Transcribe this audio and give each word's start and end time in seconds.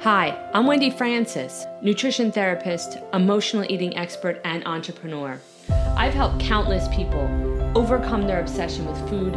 Hi, 0.00 0.50
I'm 0.52 0.66
Wendy 0.66 0.90
Francis, 0.90 1.66
nutrition 1.80 2.30
therapist, 2.30 2.98
emotional 3.14 3.64
eating 3.68 3.96
expert, 3.96 4.40
and 4.44 4.64
entrepreneur. 4.66 5.40
I've 5.96 6.12
helped 6.12 6.38
countless 6.38 6.86
people 6.94 7.26
overcome 7.74 8.26
their 8.26 8.40
obsession 8.40 8.86
with 8.86 9.08
food 9.08 9.34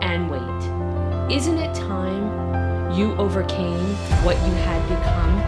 and 0.00 0.30
weight. 0.30 1.34
Isn't 1.34 1.58
it 1.58 1.74
time 1.74 2.92
you 2.96 3.14
overcame 3.16 3.84
what 4.22 4.36
you 4.36 4.52
had 4.52 4.82
become 4.88 5.38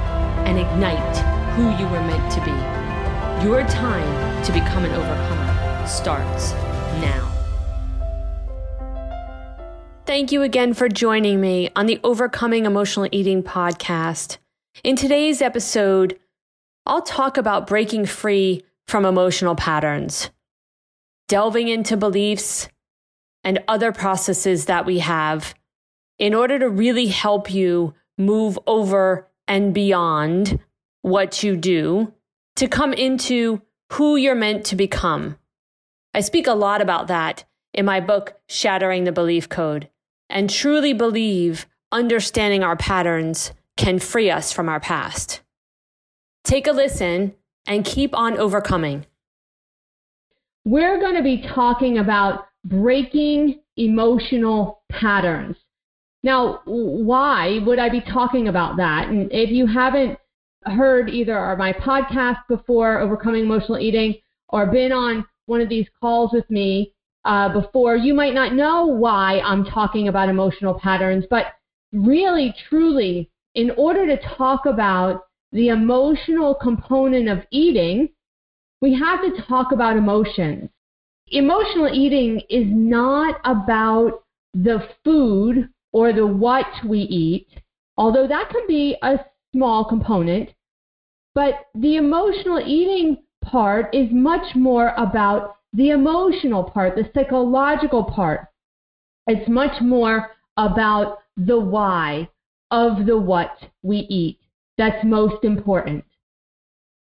and 0.46 0.58
ignite 0.58 1.17
who 1.54 1.71
you 1.81 1.88
were 1.90 2.01
meant 2.01 2.33
to 2.33 2.40
be? 2.40 3.46
Your 3.46 3.62
time 3.69 4.44
to 4.44 4.53
become 4.53 4.85
an 4.85 4.92
overcomer 4.92 5.87
starts 5.87 6.53
now. 7.01 7.31
Thank 10.06 10.33
you 10.33 10.42
again 10.42 10.74
for 10.74 10.88
joining 10.88 11.40
me 11.40 11.71
on 11.76 11.87
the 11.87 12.01
Overcoming 12.03 12.67
Emotional 12.67 13.08
Eating 13.12 13.42
podcast. 13.42 14.38
In 14.83 14.97
today's 14.97 15.41
episode, 15.41 16.19
I'll 16.84 17.02
talk 17.02 17.37
about 17.37 17.69
breaking 17.69 18.06
free 18.06 18.65
from 18.88 19.05
emotional 19.05 19.55
patterns, 19.55 20.30
delving 21.28 21.69
into 21.69 21.96
beliefs 21.96 22.69
and 23.45 23.62
other 23.68 23.92
processes 23.92 24.66
that 24.66 24.84
we 24.84 24.98
have 24.98 25.55
in 26.18 26.34
order 26.34 26.59
to 26.59 26.68
really 26.68 27.06
help 27.06 27.52
you 27.52 27.95
move 28.18 28.59
over 28.66 29.30
and 29.46 29.73
beyond 29.73 30.59
what 31.02 31.43
you 31.45 31.56
do 31.56 32.12
to 32.56 32.66
come 32.66 32.93
into 32.93 33.62
who 33.93 34.16
you're 34.16 34.34
meant 34.34 34.65
to 34.66 34.77
become. 34.77 35.38
I 36.12 36.20
speak 36.20 36.48
a 36.48 36.52
lot 36.52 36.82
about 36.82 37.06
that 37.06 37.45
in 37.73 37.84
my 37.84 38.01
book, 38.01 38.41
Shattering 38.48 39.04
the 39.04 39.12
Belief 39.12 39.48
Code, 39.48 39.88
and 40.29 40.51
truly 40.51 40.93
believe 40.93 41.66
understanding 41.93 42.65
our 42.65 42.77
patterns 42.77 43.52
can 43.77 43.98
free 43.98 44.30
us 44.30 44.52
from 44.52 44.69
our 44.69 44.80
past. 44.80 45.41
Take 46.45 46.66
a 46.66 46.73
listen 46.73 47.34
and 47.66 47.84
keep 47.84 48.16
on 48.16 48.38
overcoming. 48.38 49.07
We're 50.65 51.01
going 51.01 51.16
to 51.16 51.23
be 51.23 51.43
talking 51.43 51.98
about 51.98 52.46
breaking 52.65 53.60
emotional 53.76 54.82
patterns. 54.90 55.57
Now, 56.23 56.60
why 56.65 57.59
would 57.66 57.79
I 57.79 57.90
be 57.90 58.01
talking 58.01 58.48
about 58.48 58.79
that? 58.79 59.09
And 59.09 59.30
if 59.30 59.51
you 59.51 59.66
haven't 59.66 60.18
heard 60.65 61.10
either 61.10 61.52
of 61.52 61.59
my 61.59 61.73
podcast 61.74 62.38
before, 62.48 62.98
Overcoming 63.01 63.45
Emotional 63.45 63.79
Eating, 63.79 64.15
or 64.48 64.67
been 64.67 64.93
on 64.93 65.27
one 65.47 65.61
of 65.61 65.69
these 65.69 65.87
calls 66.01 66.31
with 66.33 66.48
me 66.51 66.95
uh, 67.27 67.51
before, 67.51 67.97
you 67.97 68.15
might 68.15 68.33
not 68.33 68.55
know 68.55 68.87
why 68.87 69.41
I'm 69.41 69.65
talking 69.67 70.09
about 70.09 70.31
emotional 70.31 70.81
patterns. 70.81 71.27
But 71.29 71.47
really, 71.93 72.55
truly, 72.70 73.31
in 73.55 73.71
order 73.77 74.07
to 74.07 74.21
talk 74.37 74.67
about 74.67 75.27
the 75.53 75.69
emotional 75.69 76.55
component 76.55 77.29
of 77.29 77.47
eating, 77.51 78.09
we 78.81 78.95
have 78.95 79.21
to 79.23 79.43
talk 79.43 79.73
about 79.73 79.97
emotions. 79.97 80.69
Emotional 81.29 81.89
eating 81.93 82.41
is 82.51 82.67
not 82.69 83.41
about 83.45 84.25
the 84.53 84.87
food 85.05 85.69
or 85.93 86.13
the 86.13 86.27
what 86.27 86.67
we 86.87 87.01
eat, 87.01 87.47
although 87.97 88.27
that 88.27 88.51
can 88.51 88.67
be 88.67 88.97
a 89.03 89.19
small 89.53 89.85
component. 89.85 90.51
But 91.35 91.67
the 91.75 91.97
emotional 91.97 92.61
eating 92.65 93.19
part 93.45 93.95
is 93.95 94.09
much 94.11 94.55
more 94.55 94.95
about 94.97 95.57
the 95.73 95.91
emotional 95.91 96.65
part, 96.65 96.97
the 96.97 97.09
psychological 97.15 98.05
part. 98.05 98.49
It's 99.27 99.49
much 99.49 99.81
more 99.81 100.31
about 100.57 101.19
the 101.37 101.59
why, 101.59 102.29
of 102.75 103.06
the 103.06 103.17
what 103.17 103.56
we 103.83 103.98
eat. 103.98 104.41
That's 104.78 105.05
most 105.05 105.44
important. 105.44 106.05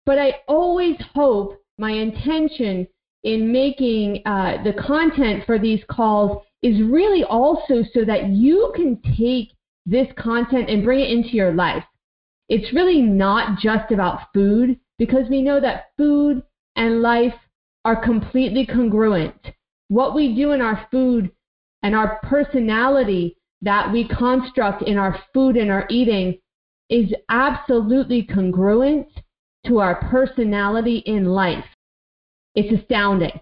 But 0.05 0.19
I 0.19 0.41
always 0.49 0.97
hope 1.15 1.63
my 1.77 1.91
intention 1.91 2.85
in 3.23 3.53
making 3.53 4.21
uh, 4.25 4.61
the 4.63 4.73
content 4.73 5.45
for 5.45 5.57
these 5.57 5.79
calls 5.89 6.43
is 6.61 6.81
really 6.83 7.23
also 7.23 7.83
so 7.93 8.03
that 8.03 8.29
you 8.29 8.73
can 8.75 8.99
take 9.17 9.53
this 9.85 10.07
content 10.17 10.69
and 10.69 10.83
bring 10.83 10.99
it 10.99 11.09
into 11.09 11.29
your 11.29 11.53
life. 11.53 11.85
It's 12.49 12.73
really 12.73 13.01
not 13.01 13.57
just 13.59 13.93
about 13.93 14.33
food 14.33 14.77
because 14.99 15.29
we 15.29 15.41
know 15.41 15.61
that 15.61 15.85
food 15.97 16.43
and 16.75 17.01
life 17.01 17.33
are 17.85 18.03
completely 18.03 18.65
congruent. 18.65 19.39
What 19.87 20.13
we 20.13 20.35
do 20.35 20.51
in 20.51 20.59
our 20.59 20.85
food 20.91 21.31
and 21.81 21.95
our 21.95 22.19
personality 22.23 23.37
that 23.61 23.91
we 23.91 24.07
construct 24.07 24.83
in 24.83 24.97
our 24.97 25.19
food 25.33 25.55
and 25.55 25.71
our 25.71 25.85
eating 25.89 26.37
is 26.89 27.13
absolutely 27.29 28.23
congruent 28.23 29.07
to 29.65 29.79
our 29.79 29.95
personality 30.09 31.03
in 31.05 31.25
life. 31.25 31.65
It's 32.55 32.81
astounding. 32.81 33.39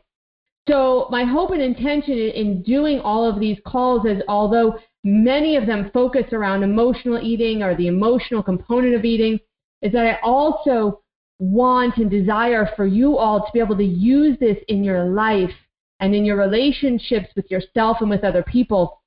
So, 0.67 1.07
my 1.09 1.23
hope 1.23 1.49
and 1.49 1.61
intention 1.61 2.15
in 2.15 2.61
doing 2.61 2.99
all 2.99 3.27
of 3.27 3.39
these 3.39 3.57
calls 3.65 4.05
is 4.05 4.21
although 4.27 4.77
many 5.03 5.55
of 5.55 5.65
them 5.65 5.89
focus 5.93 6.25
around 6.31 6.61
emotional 6.61 7.19
eating 7.19 7.63
or 7.63 7.75
the 7.75 7.87
emotional 7.87 8.43
component 8.43 8.93
of 8.93 9.03
eating, 9.03 9.39
is 9.81 9.93
that 9.93 10.05
I 10.05 10.19
also 10.21 11.01
want 11.39 11.97
and 11.97 12.11
desire 12.11 12.69
for 12.75 12.85
you 12.85 13.17
all 13.17 13.39
to 13.39 13.51
be 13.51 13.59
able 13.59 13.77
to 13.77 13.83
use 13.83 14.37
this 14.39 14.57
in 14.67 14.83
your 14.83 15.05
life 15.05 15.53
and 16.01 16.13
in 16.13 16.25
your 16.25 16.37
relationships 16.37 17.29
with 17.35 17.49
yourself 17.49 17.97
and 18.01 18.09
with 18.09 18.23
other 18.23 18.43
people 18.43 18.98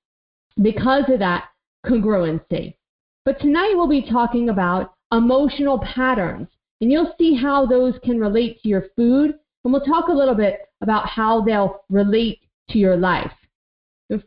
because 0.60 1.04
of 1.08 1.18
that 1.20 1.48
congruency. 1.86 2.74
But 3.24 3.40
tonight 3.40 3.74
we'll 3.74 3.88
be 3.88 4.02
talking 4.02 4.48
about 4.48 4.94
emotional 5.12 5.78
patterns, 5.78 6.48
and 6.80 6.90
you'll 6.90 7.14
see 7.18 7.34
how 7.34 7.66
those 7.66 7.94
can 8.02 8.18
relate 8.18 8.60
to 8.62 8.68
your 8.68 8.86
food, 8.96 9.34
and 9.64 9.72
we'll 9.72 9.84
talk 9.84 10.08
a 10.08 10.12
little 10.12 10.34
bit 10.34 10.60
about 10.80 11.08
how 11.08 11.40
they'll 11.40 11.84
relate 11.88 12.40
to 12.70 12.78
your 12.78 12.96
life. 12.96 13.32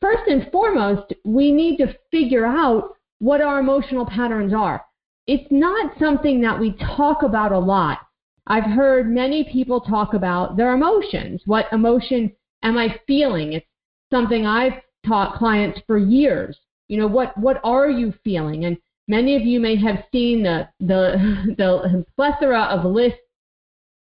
First 0.02 0.28
and 0.28 0.50
foremost, 0.52 1.14
we 1.26 1.52
need 1.52 1.78
to 1.78 1.96
figure 2.10 2.46
out 2.46 2.96
what 3.20 3.42
our 3.42 3.60
emotional 3.60 4.06
patterns 4.06 4.54
are. 4.54 4.84
It's 5.28 5.52
not 5.52 5.98
something 6.00 6.42
that 6.42 6.60
we 6.60 6.74
talk 6.74 7.24
about 7.24 7.52
a 7.52 7.60
lot. 7.60 8.00
I've 8.48 8.64
heard 8.64 9.10
many 9.10 9.44
people 9.44 9.82
talk 9.82 10.14
about 10.14 10.56
their 10.56 10.74
emotions. 10.74 11.42
What 11.46 11.66
emotion 11.72 12.32
am 12.64 12.78
I 12.78 13.00
feeling? 13.08 13.54
It's 13.54 13.66
something 14.12 14.46
I've 14.46 14.82
taught 15.06 15.38
clients 15.38 15.80
for 15.88 15.98
years. 15.98 16.58
You 16.88 16.98
know, 17.00 17.08
what, 17.08 17.38
what 17.38 17.60
are 17.64 17.90
you 17.90 18.14
feeling? 18.24 18.66
And 18.66 18.78
many 19.08 19.36
of 19.36 19.44
you 19.44 19.60
may 19.60 19.76
have 19.78 20.06
seen 20.12 20.44
the, 20.44 20.68
the, 20.80 21.56
the 21.58 22.06
plethora 22.16 22.64
of 22.64 22.86
lists 22.86 23.20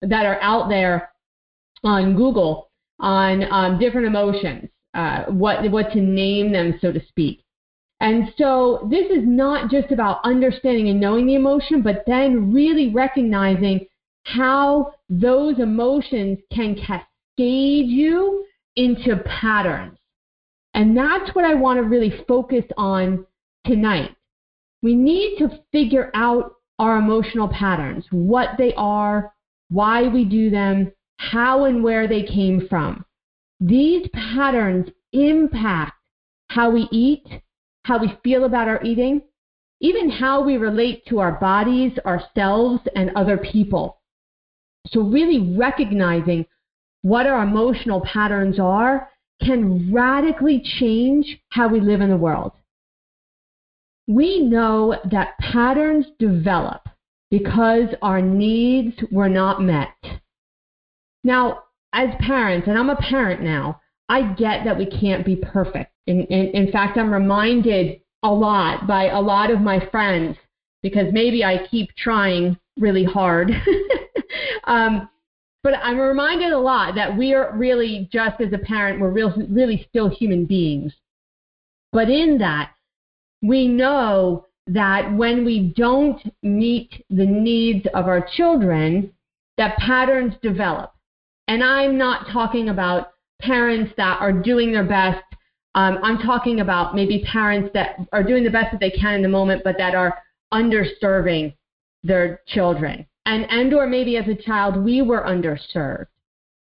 that 0.02 0.26
are 0.26 0.40
out 0.40 0.68
there 0.68 1.10
on 1.84 2.16
Google 2.16 2.70
on 3.00 3.44
um, 3.52 3.78
different 3.78 4.06
emotions, 4.06 4.68
uh, 4.94 5.24
what, 5.26 5.70
what 5.70 5.92
to 5.92 6.00
name 6.00 6.52
them, 6.52 6.78
so 6.80 6.92
to 6.92 7.00
speak. 7.08 7.42
And 8.00 8.32
so 8.38 8.86
this 8.90 9.10
is 9.10 9.24
not 9.24 9.70
just 9.70 9.90
about 9.90 10.20
understanding 10.24 10.88
and 10.88 11.00
knowing 11.00 11.26
the 11.26 11.34
emotion, 11.34 11.82
but 11.82 12.04
then 12.06 12.52
really 12.52 12.90
recognizing 12.90 13.86
how 14.24 14.92
those 15.08 15.58
emotions 15.58 16.38
can 16.52 16.76
cascade 16.76 17.86
you 17.86 18.44
into 18.76 19.16
patterns. 19.24 19.98
And 20.78 20.96
that's 20.96 21.34
what 21.34 21.44
I 21.44 21.54
want 21.54 21.78
to 21.78 21.82
really 21.82 22.22
focus 22.28 22.62
on 22.76 23.26
tonight. 23.66 24.14
We 24.80 24.94
need 24.94 25.36
to 25.38 25.58
figure 25.72 26.12
out 26.14 26.52
our 26.78 26.98
emotional 26.98 27.48
patterns, 27.48 28.04
what 28.12 28.50
they 28.58 28.74
are, 28.74 29.34
why 29.70 30.06
we 30.06 30.24
do 30.24 30.50
them, 30.50 30.92
how 31.16 31.64
and 31.64 31.82
where 31.82 32.06
they 32.06 32.22
came 32.22 32.68
from. 32.68 33.04
These 33.58 34.06
patterns 34.12 34.88
impact 35.12 35.94
how 36.50 36.70
we 36.70 36.86
eat, 36.92 37.26
how 37.82 37.98
we 37.98 38.16
feel 38.22 38.44
about 38.44 38.68
our 38.68 38.80
eating, 38.84 39.22
even 39.80 40.08
how 40.08 40.44
we 40.44 40.58
relate 40.58 41.04
to 41.08 41.18
our 41.18 41.32
bodies, 41.40 41.98
ourselves, 42.06 42.82
and 42.94 43.10
other 43.16 43.36
people. 43.36 44.00
So, 44.86 45.00
really 45.00 45.56
recognizing 45.56 46.46
what 47.02 47.26
our 47.26 47.42
emotional 47.42 48.00
patterns 48.02 48.60
are 48.60 49.08
can 49.42 49.92
radically 49.92 50.62
change 50.78 51.38
how 51.50 51.68
we 51.68 51.80
live 51.80 52.00
in 52.00 52.10
the 52.10 52.16
world. 52.16 52.52
We 54.06 54.40
know 54.40 54.96
that 55.10 55.38
patterns 55.38 56.06
develop 56.18 56.88
because 57.30 57.88
our 58.02 58.22
needs 58.22 58.96
were 59.10 59.28
not 59.28 59.62
met. 59.62 59.94
Now, 61.24 61.64
as 61.92 62.10
parents, 62.20 62.68
and 62.68 62.78
I'm 62.78 62.90
a 62.90 62.96
parent 62.96 63.42
now, 63.42 63.80
I 64.08 64.32
get 64.32 64.64
that 64.64 64.78
we 64.78 64.86
can't 64.86 65.24
be 65.24 65.36
perfect. 65.36 65.92
In, 66.06 66.22
in, 66.22 66.46
in 66.54 66.72
fact, 66.72 66.96
I'm 66.96 67.12
reminded 67.12 68.00
a 68.22 68.30
lot 68.30 68.86
by 68.86 69.08
a 69.08 69.20
lot 69.20 69.50
of 69.50 69.60
my 69.60 69.86
friends 69.90 70.36
because 70.82 71.12
maybe 71.12 71.44
I 71.44 71.66
keep 71.66 71.90
trying 71.96 72.56
really 72.78 73.04
hard. 73.04 73.50
um, 74.64 75.08
but 75.62 75.74
I'm 75.74 75.98
reminded 75.98 76.52
a 76.52 76.58
lot 76.58 76.94
that 76.94 77.16
we 77.16 77.34
are 77.34 77.56
really, 77.56 78.08
just 78.12 78.40
as 78.40 78.52
a 78.52 78.58
parent, 78.58 79.00
we're 79.00 79.10
real, 79.10 79.34
really 79.48 79.86
still 79.88 80.08
human 80.08 80.44
beings. 80.44 80.94
But 81.92 82.08
in 82.08 82.38
that, 82.38 82.72
we 83.42 83.66
know 83.66 84.46
that 84.66 85.12
when 85.14 85.44
we 85.44 85.72
don't 85.76 86.20
meet 86.42 87.04
the 87.10 87.26
needs 87.26 87.86
of 87.94 88.06
our 88.06 88.26
children, 88.36 89.12
that 89.56 89.76
patterns 89.78 90.34
develop. 90.42 90.92
And 91.48 91.64
I'm 91.64 91.96
not 91.96 92.28
talking 92.30 92.68
about 92.68 93.12
parents 93.40 93.92
that 93.96 94.20
are 94.20 94.32
doing 94.32 94.72
their 94.72 94.84
best. 94.84 95.24
Um, 95.74 95.98
I'm 96.02 96.18
talking 96.18 96.60
about 96.60 96.94
maybe 96.94 97.24
parents 97.30 97.70
that 97.74 97.96
are 98.12 98.22
doing 98.22 98.44
the 98.44 98.50
best 98.50 98.72
that 98.72 98.80
they 98.80 98.90
can 98.90 99.14
in 99.14 99.22
the 99.22 99.28
moment, 99.28 99.62
but 99.64 99.76
that 99.78 99.94
are 99.94 100.22
underserving 100.52 101.54
their 102.02 102.40
children. 102.46 103.06
And, 103.28 103.46
and 103.50 103.74
or 103.74 103.86
maybe 103.86 104.16
as 104.16 104.26
a 104.26 104.34
child 104.34 104.82
we 104.82 105.02
were 105.02 105.20
underserved. 105.20 106.06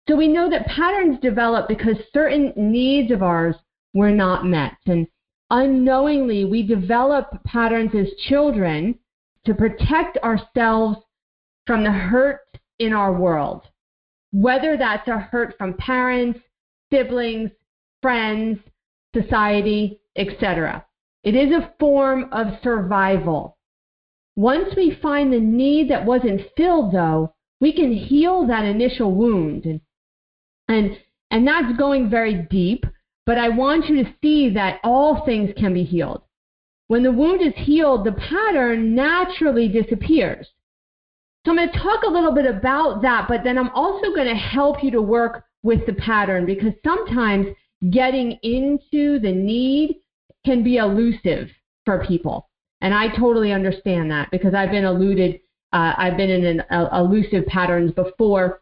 So 0.08 0.16
we 0.16 0.26
know 0.26 0.50
that 0.50 0.66
patterns 0.66 1.20
develop 1.20 1.68
because 1.68 1.96
certain 2.12 2.52
needs 2.56 3.12
of 3.12 3.22
ours 3.22 3.54
were 3.94 4.10
not 4.10 4.44
met. 4.44 4.72
And 4.86 5.06
unknowingly, 5.50 6.44
we 6.44 6.62
develop 6.62 7.44
patterns 7.44 7.92
as 7.94 8.08
children 8.28 8.98
to 9.44 9.54
protect 9.54 10.18
ourselves 10.18 10.98
from 11.66 11.84
the 11.84 11.92
hurt 11.92 12.40
in 12.78 12.92
our 12.92 13.12
world, 13.12 13.62
whether 14.32 14.76
that's 14.76 15.06
a 15.08 15.18
hurt 15.18 15.54
from 15.58 15.74
parents, 15.74 16.40
siblings, 16.90 17.50
friends, 18.02 18.58
society, 19.14 20.00
etc. 20.16 20.84
It 21.22 21.36
is 21.36 21.52
a 21.52 21.72
form 21.78 22.30
of 22.32 22.46
survival. 22.62 23.57
Once 24.38 24.72
we 24.76 24.96
find 25.02 25.32
the 25.32 25.40
need 25.40 25.90
that 25.90 26.06
wasn't 26.06 26.40
filled, 26.56 26.92
though, 26.92 27.34
we 27.60 27.72
can 27.72 27.92
heal 27.92 28.46
that 28.46 28.64
initial 28.64 29.12
wound. 29.12 29.64
And 29.64 29.80
and, 30.68 30.96
and 31.32 31.44
that's 31.44 31.76
going 31.76 32.08
very 32.08 32.46
deep, 32.48 32.84
but 33.26 33.36
I 33.36 33.48
want 33.48 33.88
you 33.88 34.04
to 34.04 34.14
see 34.22 34.50
that 34.50 34.78
all 34.84 35.24
things 35.24 35.50
can 35.56 35.74
be 35.74 35.82
healed. 35.82 36.22
When 36.86 37.02
the 37.02 37.10
wound 37.10 37.42
is 37.42 37.54
healed, 37.56 38.04
the 38.04 38.12
pattern 38.12 38.94
naturally 38.94 39.66
disappears. 39.66 40.46
So 41.44 41.50
I'm 41.50 41.56
going 41.56 41.72
to 41.72 41.78
talk 41.80 42.04
a 42.04 42.10
little 42.10 42.32
bit 42.32 42.46
about 42.46 43.02
that, 43.02 43.26
but 43.28 43.42
then 43.42 43.58
I'm 43.58 43.70
also 43.70 44.14
going 44.14 44.28
to 44.28 44.36
help 44.36 44.84
you 44.84 44.92
to 44.92 45.02
work 45.02 45.46
with 45.64 45.84
the 45.84 45.94
pattern 45.94 46.46
because 46.46 46.74
sometimes 46.84 47.48
getting 47.90 48.38
into 48.44 49.18
the 49.18 49.32
need 49.32 49.96
can 50.44 50.62
be 50.62 50.76
elusive 50.76 51.48
for 51.84 52.04
people. 52.06 52.47
And 52.80 52.94
I 52.94 53.08
totally 53.16 53.52
understand 53.52 54.10
that 54.10 54.30
because 54.30 54.54
I've 54.54 54.70
been 54.70 54.84
eluded, 54.84 55.40
uh, 55.72 55.94
I've 55.96 56.16
been 56.16 56.30
in 56.30 56.44
an, 56.44 56.60
uh, 56.70 56.88
elusive 56.92 57.46
patterns 57.46 57.92
before 57.92 58.60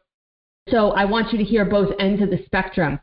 so 0.71 0.91
I 0.91 1.05
want 1.05 1.33
you 1.33 1.39
to 1.39 1.45
hear 1.45 1.65
both 1.65 1.95
ends 2.01 2.21
of 2.23 2.31
the 2.31 2.43
spectrum. 2.45 2.99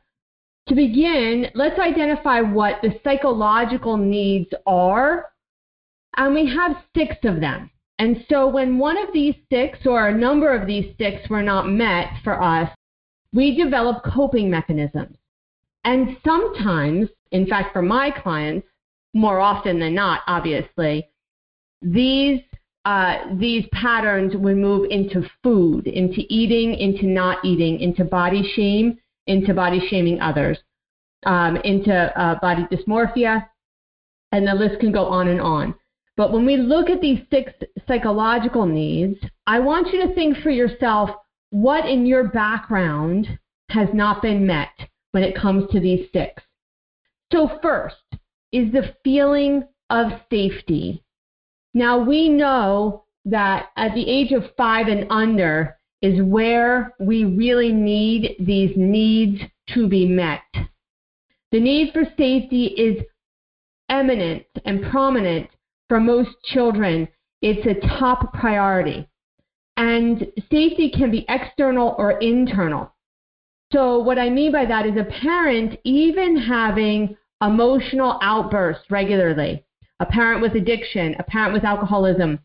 To 0.68 0.76
begin, 0.76 1.48
let's 1.56 1.80
identify 1.80 2.42
what 2.42 2.82
the 2.82 3.00
psychological 3.04 3.96
needs 3.98 4.50
are. 4.66 5.30
And 6.18 6.34
we 6.34 6.46
have 6.54 6.84
six 6.96 7.16
of 7.24 7.40
them. 7.40 7.70
And 8.00 8.26
so 8.30 8.48
when 8.48 8.78
one 8.78 8.98
of 8.98 9.14
these 9.14 9.36
six 9.52 9.80
or 9.86 10.08
a 10.08 10.18
number 10.18 10.54
of 10.54 10.68
these 10.68 10.94
six 11.00 11.30
were 11.30 11.42
not 11.42 11.70
met 11.70 12.08
for 12.24 12.42
us, 12.42 12.70
we 13.34 13.58
develop 13.58 14.04
coping 14.04 14.50
mechanisms. 14.50 15.16
And 15.86 16.18
sometimes, 16.26 17.10
in 17.32 17.48
fact, 17.48 17.74
for 17.74 17.82
my 17.82 18.12
clients, 18.12 18.68
more 19.14 19.40
often 19.40 19.80
than 19.80 19.94
not, 19.94 20.22
obviously, 20.28 21.10
these 21.82 22.42
uh, 22.86 23.34
these 23.40 23.66
patterns 23.72 24.34
would 24.36 24.58
move 24.58 24.88
into 24.90 25.24
food, 25.42 25.88
into 25.88 26.22
eating, 26.28 26.74
into 26.74 27.08
not 27.08 27.44
eating, 27.46 27.80
into 27.80 28.04
body 28.04 28.44
shame, 28.56 28.98
into 29.26 29.54
body 29.54 29.82
shaming 29.90 30.20
others, 30.20 30.58
um, 31.26 31.56
into 31.58 31.94
uh, 32.20 32.38
body 32.42 32.68
dysmorphia, 32.70 33.48
and 34.34 34.46
the 34.46 34.54
list 34.54 34.82
can 34.82 34.92
go 34.92 35.06
on 35.06 35.30
and 35.30 35.40
on. 35.40 35.74
But 36.18 36.34
when 36.34 36.46
we 36.46 36.58
look 36.58 36.90
at 36.90 37.00
these 37.00 37.22
six 37.32 37.54
psychological 37.88 38.66
needs, 38.66 39.18
I 39.48 39.60
want 39.60 39.94
you 39.94 40.06
to 40.06 40.14
think 40.14 40.38
for 40.40 40.50
yourself 40.50 41.10
what 41.52 41.88
in 41.88 42.06
your 42.06 42.30
background 42.30 43.28
has 43.70 43.88
not 43.94 44.22
been 44.22 44.46
met 44.46 44.74
when 45.12 45.24
it 45.24 45.40
comes 45.40 45.72
to 45.72 45.80
these 45.80 46.08
six. 46.12 46.44
So, 47.32 47.60
first 47.62 47.96
is 48.54 48.72
the 48.72 48.96
feeling 49.04 49.64
of 49.90 50.12
safety 50.32 51.04
now 51.74 51.98
we 51.98 52.30
know 52.30 53.06
that 53.26 53.70
at 53.78 53.94
the 53.96 54.08
age 54.08 54.32
of 54.32 54.44
five 54.56 54.88
and 54.88 55.08
under 55.10 55.78
is 56.02 56.22
where 56.22 56.94
we 57.00 57.24
really 57.24 57.72
need 57.72 58.36
these 58.40 58.74
needs 58.76 59.42
to 59.70 59.88
be 59.88 60.06
met. 60.06 60.42
The 61.52 61.60
need 61.60 61.94
for 61.94 62.04
safety 62.18 62.66
is 62.66 63.04
eminent 63.90 64.46
and 64.66 64.84
prominent 64.92 65.50
for 65.88 66.00
most 66.00 66.32
children. 66.44 67.08
It's 67.42 67.66
a 67.66 67.88
top 68.00 68.34
priority. 68.34 69.08
And 69.78 70.32
safety 70.52 70.92
can 70.92 71.10
be 71.10 71.26
external 71.30 71.96
or 71.98 72.20
internal. 72.20 72.94
So, 73.72 73.98
what 74.00 74.20
I 74.20 74.30
mean 74.30 74.52
by 74.52 74.66
that 74.66 74.86
is 74.86 74.98
a 74.98 75.22
parent, 75.22 75.80
even 75.84 76.38
having 76.38 77.18
emotional 77.46 78.20
outbursts 78.22 78.90
regularly, 78.90 79.66
a 80.00 80.06
parent 80.06 80.42
with 80.42 80.56
addiction, 80.56 81.16
a 81.20 81.24
parent 81.24 81.54
with 81.54 81.64
alcoholism. 81.64 82.40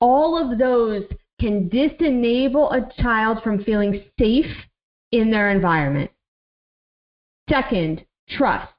All 0.00 0.36
of 0.36 0.58
those 0.58 1.04
can 1.40 1.68
disenable 1.68 2.70
a 2.72 3.02
child 3.02 3.42
from 3.42 3.64
feeling 3.64 4.04
safe 4.18 4.54
in 5.12 5.30
their 5.30 5.50
environment. 5.50 6.10
Second, 7.48 8.04
trust. 8.28 8.72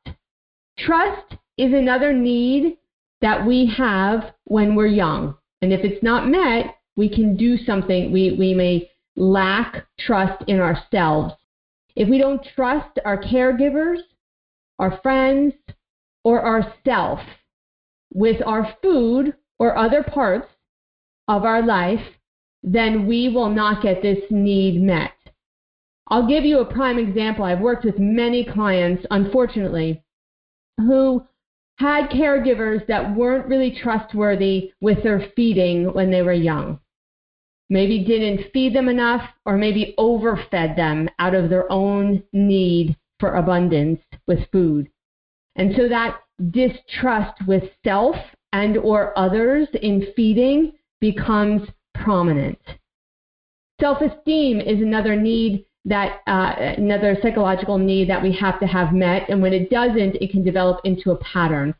Trust 0.77 1.35
is 1.57 1.73
another 1.73 2.13
need 2.13 2.77
that 3.21 3.45
we 3.45 3.65
have 3.77 4.33
when 4.45 4.75
we're 4.75 4.87
young. 4.87 5.35
And 5.61 5.73
if 5.73 5.81
it's 5.83 6.03
not 6.03 6.29
met, 6.29 6.75
we 6.95 7.09
can 7.09 7.35
do 7.35 7.57
something. 7.57 8.11
We, 8.11 8.35
we 8.37 8.53
may 8.53 8.89
lack 9.15 9.85
trust 9.99 10.43
in 10.47 10.59
ourselves. 10.59 11.33
If 11.95 12.07
we 12.07 12.17
don't 12.17 12.45
trust 12.55 12.99
our 13.03 13.21
caregivers, 13.21 13.99
our 14.79 14.99
friends, 15.01 15.53
or 16.23 16.45
ourself, 16.45 17.19
with 18.13 18.41
our 18.45 18.75
food 18.81 19.35
or 19.59 19.77
other 19.77 20.03
parts 20.03 20.47
of 21.27 21.43
our 21.43 21.65
life, 21.65 22.05
then 22.63 23.05
we 23.07 23.29
will 23.29 23.49
not 23.49 23.83
get 23.83 24.01
this 24.01 24.23
need 24.29 24.81
met. 24.81 25.11
I'll 26.07 26.27
give 26.27 26.43
you 26.43 26.59
a 26.59 26.73
prime 26.73 26.97
example. 26.97 27.45
I've 27.45 27.59
worked 27.59 27.85
with 27.85 27.99
many 27.99 28.43
clients, 28.43 29.05
unfortunately, 29.11 30.03
who 30.77 31.23
had 31.77 32.09
caregivers 32.09 32.85
that 32.87 33.15
weren't 33.15 33.47
really 33.47 33.77
trustworthy 33.81 34.73
with 34.81 35.03
their 35.03 35.31
feeding 35.35 35.93
when 35.93 36.11
they 36.11 36.21
were 36.21 36.33
young. 36.33 36.79
Maybe 37.69 38.03
didn't 38.03 38.51
feed 38.51 38.73
them 38.73 38.89
enough 38.89 39.21
or 39.45 39.55
maybe 39.55 39.93
overfed 39.97 40.75
them 40.75 41.09
out 41.19 41.35
of 41.35 41.49
their 41.49 41.71
own 41.71 42.23
need 42.33 42.97
for 43.19 43.35
abundance 43.35 43.99
with 44.27 44.49
food. 44.51 44.89
And 45.55 45.75
so 45.75 45.89
that 45.89 46.17
distrust 46.51 47.33
with 47.47 47.63
self 47.83 48.15
and 48.53 48.77
or 48.77 49.17
others 49.17 49.67
in 49.81 50.07
feeding 50.15 50.73
becomes 51.01 51.67
prominent. 51.93 52.59
Self-esteem 53.79 54.59
is 54.59 54.81
another 54.81 55.15
need 55.15 55.65
that 55.85 56.19
uh, 56.27 56.53
another 56.77 57.17
psychological 57.21 57.77
need 57.77 58.09
that 58.09 58.21
we 58.21 58.35
have 58.35 58.59
to 58.59 58.67
have 58.67 58.93
met, 58.93 59.29
and 59.29 59.41
when 59.41 59.53
it 59.53 59.69
doesn't, 59.69 60.15
it 60.15 60.31
can 60.31 60.43
develop 60.43 60.81
into 60.83 61.11
a 61.11 61.17
pattern. 61.17 61.73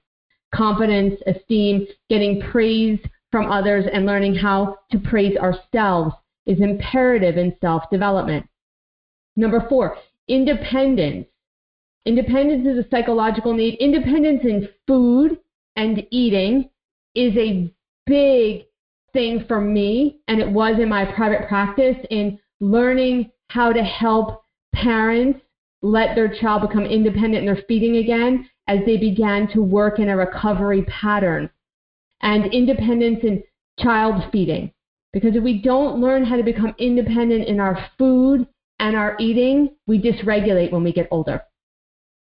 Confidence, 0.56 1.20
esteem, 1.28 1.86
getting 2.10 2.42
praise 2.42 3.00
from 3.32 3.52
others, 3.52 3.86
and 3.92 4.06
learning 4.06 4.36
how 4.36 4.78
to 4.92 5.00
praise 5.00 5.38
ourselves 5.38 6.16
is 6.46 6.60
imperative 6.60 7.38
in 7.38 7.56
self-development. 7.62 8.48
Number 9.36 9.66
four, 9.70 9.98
independence. 10.30 11.28
Independence 12.06 12.66
is 12.66 12.86
a 12.86 12.90
psychological 12.90 13.54
need. 13.54 13.76
Independence 13.80 14.42
in 14.44 14.70
food 14.88 15.40
and 15.76 16.06
eating 16.12 16.70
is 17.16 17.36
a 17.36 17.74
big 18.06 18.66
thing 19.12 19.44
for 19.48 19.60
me, 19.60 20.20
and 20.28 20.40
it 20.40 20.50
was 20.50 20.80
in 20.80 20.88
my 20.88 21.04
private 21.04 21.48
practice 21.48 21.98
in 22.10 22.40
learning 22.60 23.30
how 23.50 23.74
to 23.74 23.84
help 23.84 24.44
parents 24.74 25.40
let 25.82 26.16
their 26.16 26.34
child 26.40 26.62
become 26.68 26.86
independent 26.86 27.38
in 27.38 27.46
their 27.46 27.64
feeding 27.68 27.98
again 27.98 28.48
as 28.68 28.80
they 28.86 28.98
began 28.98 29.48
to 29.48 29.62
work 29.62 30.00
in 30.00 30.10
a 30.10 30.16
recovery 30.16 30.84
pattern. 30.84 31.50
And 32.22 32.54
independence 32.54 33.20
in 33.24 33.44
child 33.80 34.24
feeding. 34.32 34.72
Because 35.14 35.36
if 35.36 35.44
we 35.44 35.62
don't 35.62 36.02
learn 36.02 36.24
how 36.24 36.36
to 36.36 36.44
become 36.44 36.76
independent 36.78 37.48
in 37.48 37.60
our 37.60 37.90
food 37.98 38.46
and 38.80 38.96
our 38.96 39.16
eating, 39.20 39.76
we 39.88 40.02
dysregulate 40.02 40.72
when 40.72 40.84
we 40.84 40.94
get 40.94 41.08
older. 41.12 41.42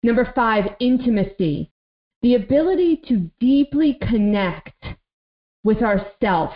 Number 0.04 0.32
five, 0.36 0.66
intimacy. 0.80 1.72
The 2.22 2.36
ability 2.36 3.02
to 3.08 3.30
deeply 3.40 3.98
connect 4.02 4.84
with 5.64 5.82
ourself 5.82 6.52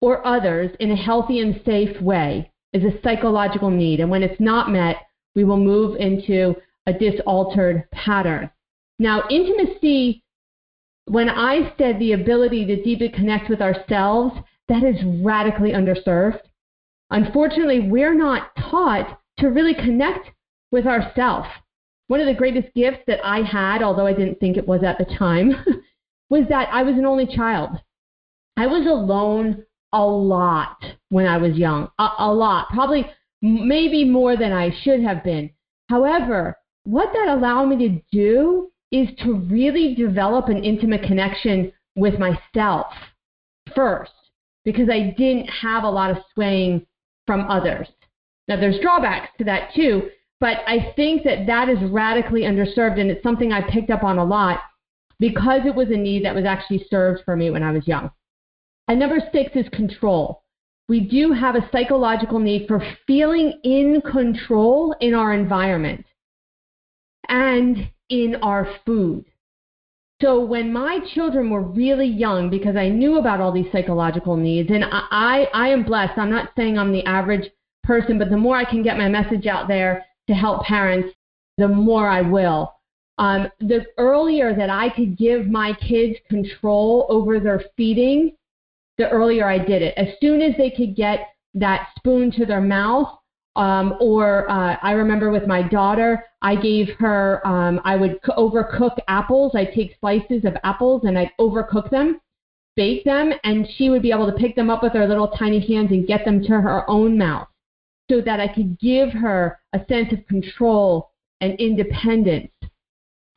or 0.00 0.26
others 0.26 0.70
in 0.80 0.90
a 0.90 0.96
healthy 0.96 1.40
and 1.40 1.60
safe 1.64 2.00
way 2.00 2.50
is 2.72 2.82
a 2.82 3.00
psychological 3.02 3.70
need. 3.70 4.00
And 4.00 4.10
when 4.10 4.22
it's 4.22 4.40
not 4.40 4.70
met, 4.70 4.96
we 5.34 5.44
will 5.44 5.58
move 5.58 5.96
into 5.96 6.54
a 6.86 6.92
disaltered 6.92 7.88
pattern. 7.92 8.50
Now, 8.98 9.22
intimacy 9.30 10.22
when 11.06 11.28
I 11.28 11.72
said 11.78 11.98
the 11.98 12.12
ability 12.12 12.66
to 12.66 12.82
deeply 12.82 13.08
connect 13.08 13.50
with 13.50 13.60
ourselves, 13.60 14.34
that 14.68 14.84
is 14.84 14.96
radically 15.22 15.72
underserved. 15.72 16.40
Unfortunately, 17.12 17.80
we're 17.80 18.14
not 18.14 18.56
taught 18.56 19.20
to 19.38 19.48
really 19.48 19.74
connect 19.74 20.30
with 20.70 20.86
ourselves. 20.86 21.46
One 22.08 22.20
of 22.20 22.26
the 22.26 22.34
greatest 22.34 22.74
gifts 22.74 23.00
that 23.06 23.20
I 23.22 23.42
had, 23.42 23.82
although 23.82 24.06
I 24.06 24.14
didn't 24.14 24.40
think 24.40 24.56
it 24.56 24.66
was 24.66 24.82
at 24.82 24.96
the 24.96 25.04
time, 25.04 25.52
was 26.30 26.44
that 26.48 26.70
I 26.72 26.82
was 26.82 26.96
an 26.96 27.04
only 27.04 27.26
child. 27.26 27.70
I 28.56 28.66
was 28.66 28.86
alone 28.86 29.64
a 29.92 30.04
lot 30.04 30.82
when 31.10 31.26
I 31.26 31.36
was 31.36 31.56
young, 31.56 31.90
a, 31.98 32.08
a 32.18 32.32
lot, 32.32 32.68
probably 32.70 33.06
maybe 33.42 34.04
more 34.06 34.36
than 34.36 34.52
I 34.52 34.70
should 34.82 35.02
have 35.02 35.22
been. 35.22 35.50
However, 35.90 36.56
what 36.84 37.12
that 37.12 37.28
allowed 37.28 37.66
me 37.66 37.88
to 37.88 38.02
do 38.10 38.70
is 38.90 39.08
to 39.22 39.34
really 39.34 39.94
develop 39.94 40.48
an 40.48 40.64
intimate 40.64 41.02
connection 41.02 41.72
with 41.94 42.14
myself 42.18 42.86
first, 43.74 44.12
because 44.64 44.88
I 44.88 45.14
didn't 45.16 45.48
have 45.48 45.84
a 45.84 45.90
lot 45.90 46.10
of 46.10 46.18
swaying 46.32 46.86
from 47.26 47.50
others. 47.50 47.88
Now, 48.48 48.56
there's 48.56 48.80
drawbacks 48.80 49.30
to 49.38 49.44
that 49.44 49.72
too, 49.74 50.10
but 50.40 50.58
I 50.66 50.92
think 50.96 51.22
that 51.24 51.46
that 51.46 51.68
is 51.68 51.78
radically 51.90 52.42
underserved, 52.42 53.00
and 53.00 53.10
it's 53.10 53.22
something 53.22 53.52
I 53.52 53.70
picked 53.70 53.90
up 53.90 54.02
on 54.02 54.18
a 54.18 54.24
lot 54.24 54.60
because 55.20 55.60
it 55.64 55.74
was 55.74 55.88
a 55.90 55.96
need 55.96 56.24
that 56.24 56.34
was 56.34 56.44
actually 56.44 56.84
served 56.90 57.22
for 57.24 57.36
me 57.36 57.50
when 57.50 57.62
I 57.62 57.70
was 57.70 57.86
young. 57.86 58.10
And 58.88 58.98
number 58.98 59.20
six 59.32 59.52
is 59.54 59.68
control. 59.68 60.42
We 60.88 61.00
do 61.00 61.32
have 61.32 61.54
a 61.54 61.68
psychological 61.70 62.40
need 62.40 62.66
for 62.66 62.84
feeling 63.06 63.60
in 63.62 64.02
control 64.02 64.94
in 65.00 65.14
our 65.14 65.32
environment 65.32 66.04
and 67.28 67.88
in 68.08 68.34
our 68.42 68.68
food. 68.84 69.24
So 70.22 70.38
when 70.38 70.72
my 70.72 71.00
children 71.14 71.50
were 71.50 71.62
really 71.62 72.06
young, 72.06 72.48
because 72.48 72.76
I 72.76 72.88
knew 72.88 73.18
about 73.18 73.40
all 73.40 73.50
these 73.50 73.70
psychological 73.72 74.36
needs, 74.36 74.70
and 74.70 74.84
I, 74.84 75.48
I, 75.52 75.68
am 75.70 75.82
blessed. 75.82 76.16
I'm 76.16 76.30
not 76.30 76.52
saying 76.56 76.78
I'm 76.78 76.92
the 76.92 77.04
average 77.06 77.50
person, 77.82 78.18
but 78.20 78.30
the 78.30 78.36
more 78.36 78.56
I 78.56 78.64
can 78.64 78.84
get 78.84 78.96
my 78.96 79.08
message 79.08 79.46
out 79.46 79.66
there 79.66 80.06
to 80.28 80.34
help 80.34 80.62
parents, 80.62 81.08
the 81.58 81.66
more 81.66 82.08
I 82.08 82.22
will. 82.22 82.72
Um, 83.18 83.48
the 83.58 83.84
earlier 83.98 84.54
that 84.54 84.70
I 84.70 84.90
could 84.90 85.18
give 85.18 85.48
my 85.48 85.72
kids 85.72 86.16
control 86.30 87.06
over 87.08 87.40
their 87.40 87.64
feeding, 87.76 88.36
the 88.98 89.08
earlier 89.10 89.48
I 89.48 89.58
did 89.58 89.82
it. 89.82 89.94
As 89.96 90.06
soon 90.20 90.40
as 90.40 90.56
they 90.56 90.70
could 90.70 90.94
get 90.94 91.30
that 91.54 91.88
spoon 91.98 92.30
to 92.32 92.46
their 92.46 92.60
mouth, 92.60 93.18
um, 93.56 93.94
or 94.00 94.50
uh, 94.50 94.76
I 94.82 94.92
remember 94.92 95.30
with 95.30 95.46
my 95.46 95.62
daughter, 95.62 96.24
I 96.40 96.56
gave 96.56 96.88
her, 96.98 97.46
um, 97.46 97.80
I 97.84 97.96
would 97.96 98.18
c- 98.24 98.32
overcook 98.36 98.96
apples. 99.08 99.52
I'd 99.54 99.74
take 99.74 99.96
slices 100.00 100.44
of 100.44 100.56
apples 100.64 101.02
and 101.04 101.18
I'd 101.18 101.32
overcook 101.38 101.90
them, 101.90 102.20
bake 102.76 103.04
them, 103.04 103.32
and 103.44 103.68
she 103.76 103.90
would 103.90 104.02
be 104.02 104.10
able 104.10 104.26
to 104.26 104.38
pick 104.38 104.56
them 104.56 104.70
up 104.70 104.82
with 104.82 104.94
her 104.94 105.06
little 105.06 105.28
tiny 105.28 105.60
hands 105.66 105.90
and 105.90 106.06
get 106.06 106.24
them 106.24 106.42
to 106.44 106.60
her 106.60 106.88
own 106.88 107.18
mouth 107.18 107.48
so 108.10 108.20
that 108.22 108.40
I 108.40 108.48
could 108.48 108.78
give 108.78 109.10
her 109.10 109.58
a 109.72 109.84
sense 109.86 110.12
of 110.12 110.26
control 110.26 111.10
and 111.40 111.58
independence 111.60 112.50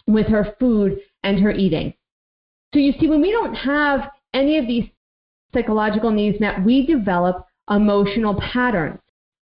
with 0.07 0.27
her 0.27 0.55
food 0.59 0.99
and 1.23 1.39
her 1.39 1.51
eating. 1.51 1.93
So 2.73 2.79
you 2.79 2.93
see, 2.99 3.07
when 3.07 3.21
we 3.21 3.31
don't 3.31 3.55
have 3.55 4.11
any 4.33 4.57
of 4.57 4.67
these 4.67 4.85
psychological 5.53 6.11
needs 6.11 6.39
met, 6.39 6.63
we 6.63 6.85
develop 6.85 7.47
emotional 7.69 8.39
patterns. 8.39 8.99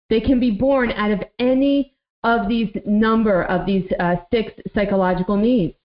They 0.10 0.20
can 0.20 0.40
be 0.40 0.52
born 0.52 0.92
out 0.92 1.12
of 1.12 1.24
any 1.38 1.94
of 2.24 2.48
these 2.48 2.70
number 2.86 3.44
of 3.44 3.66
these 3.66 3.90
uh, 4.00 4.16
six 4.32 4.52
psychological 4.74 5.38
needs. 5.38 5.76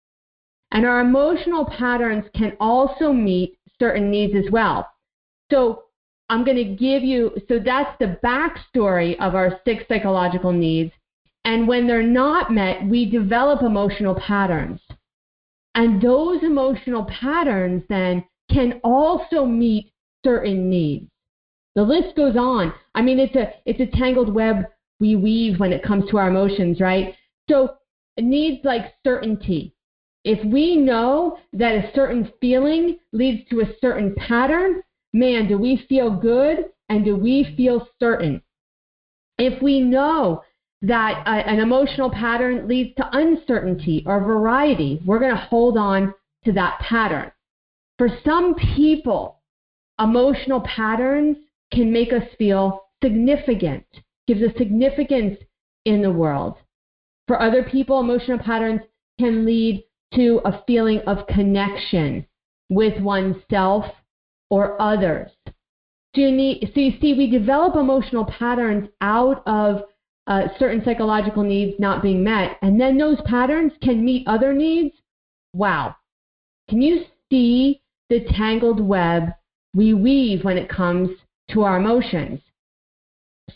And 0.72 0.84
our 0.84 1.00
emotional 1.00 1.66
patterns 1.66 2.24
can 2.34 2.56
also 2.58 3.12
meet 3.12 3.58
certain 3.78 4.10
needs 4.10 4.34
as 4.34 4.50
well. 4.50 4.88
So 5.50 5.84
I'm 6.28 6.44
going 6.44 6.56
to 6.56 6.74
give 6.74 7.04
you, 7.04 7.32
so 7.48 7.58
that's 7.58 7.96
the 7.98 8.18
backstory 8.24 9.16
of 9.20 9.34
our 9.34 9.60
six 9.64 9.84
psychological 9.88 10.52
needs. 10.52 10.92
And 11.44 11.68
when 11.68 11.86
they're 11.86 12.02
not 12.02 12.52
met, 12.52 12.86
we 12.86 13.08
develop 13.08 13.62
emotional 13.62 14.14
patterns. 14.14 14.80
And 15.74 16.00
those 16.00 16.42
emotional 16.42 17.04
patterns 17.04 17.82
then 17.88 18.24
can 18.50 18.80
also 18.82 19.44
meet 19.44 19.92
certain 20.24 20.70
needs. 20.70 21.08
The 21.74 21.82
list 21.82 22.16
goes 22.16 22.36
on. 22.36 22.72
I 22.94 23.02
mean, 23.02 23.18
it's 23.18 23.34
a 23.34 23.52
it's 23.66 23.80
a 23.80 23.96
tangled 23.96 24.32
web 24.32 24.66
we 25.00 25.16
weave 25.16 25.58
when 25.58 25.72
it 25.72 25.82
comes 25.82 26.08
to 26.10 26.18
our 26.18 26.28
emotions, 26.28 26.80
right? 26.80 27.14
So 27.50 27.74
it 28.16 28.24
needs 28.24 28.64
like 28.64 28.94
certainty. 29.04 29.74
If 30.24 30.42
we 30.44 30.76
know 30.76 31.36
that 31.52 31.74
a 31.74 31.90
certain 31.94 32.32
feeling 32.40 32.98
leads 33.12 33.48
to 33.50 33.60
a 33.60 33.72
certain 33.80 34.14
pattern, 34.14 34.82
man, 35.12 35.48
do 35.48 35.58
we 35.58 35.84
feel 35.88 36.10
good 36.10 36.70
and 36.88 37.04
do 37.04 37.16
we 37.16 37.54
feel 37.56 37.86
certain? 38.00 38.40
If 39.36 39.60
we 39.62 39.80
know 39.80 40.42
that 40.82 41.24
an 41.26 41.58
emotional 41.58 42.10
pattern 42.10 42.68
leads 42.68 42.94
to 42.96 43.08
uncertainty 43.16 44.02
or 44.06 44.20
variety, 44.20 45.00
we're 45.04 45.18
going 45.18 45.34
to 45.34 45.36
hold 45.36 45.76
on 45.76 46.14
to 46.44 46.52
that 46.52 46.78
pattern. 46.78 47.32
For 47.98 48.08
some 48.24 48.54
people, 48.54 49.42
emotional 49.98 50.60
patterns 50.60 51.36
can 51.74 51.92
make 51.92 52.12
us 52.12 52.22
feel 52.38 52.80
significant, 53.02 53.84
gives 54.26 54.42
us 54.42 54.56
significance 54.56 55.38
in 55.84 56.02
the 56.02 56.10
world. 56.10 56.56
For 57.26 57.40
other 57.40 57.62
people, 57.62 58.00
emotional 58.00 58.38
patterns 58.38 58.80
can 59.18 59.44
lead 59.44 59.84
to 60.14 60.40
a 60.44 60.62
feeling 60.66 61.00
of 61.06 61.26
connection 61.26 62.26
with 62.70 63.00
oneself 63.00 63.84
or 64.50 64.80
others. 64.80 65.30
So 66.14 66.20
you, 66.20 66.30
need, 66.30 66.70
so 66.74 66.80
you 66.80 66.92
see, 67.00 67.14
we 67.14 67.28
develop 67.28 67.74
emotional 67.76 68.24
patterns 68.24 68.88
out 69.00 69.42
of 69.46 69.82
uh, 70.26 70.42
certain 70.58 70.82
psychological 70.84 71.42
needs 71.42 71.78
not 71.78 72.02
being 72.02 72.22
met, 72.22 72.56
and 72.62 72.80
then 72.80 72.96
those 72.96 73.20
patterns 73.26 73.72
can 73.82 74.04
meet 74.04 74.26
other 74.26 74.52
needs. 74.54 74.94
Wow. 75.52 75.96
Can 76.70 76.80
you 76.80 77.04
see 77.30 77.82
the 78.08 78.20
tangled 78.36 78.80
web 78.80 79.30
we 79.74 79.92
weave 79.92 80.44
when 80.44 80.56
it 80.56 80.68
comes 80.68 81.10
to 81.54 81.62
our 81.62 81.78
emotions. 81.78 82.40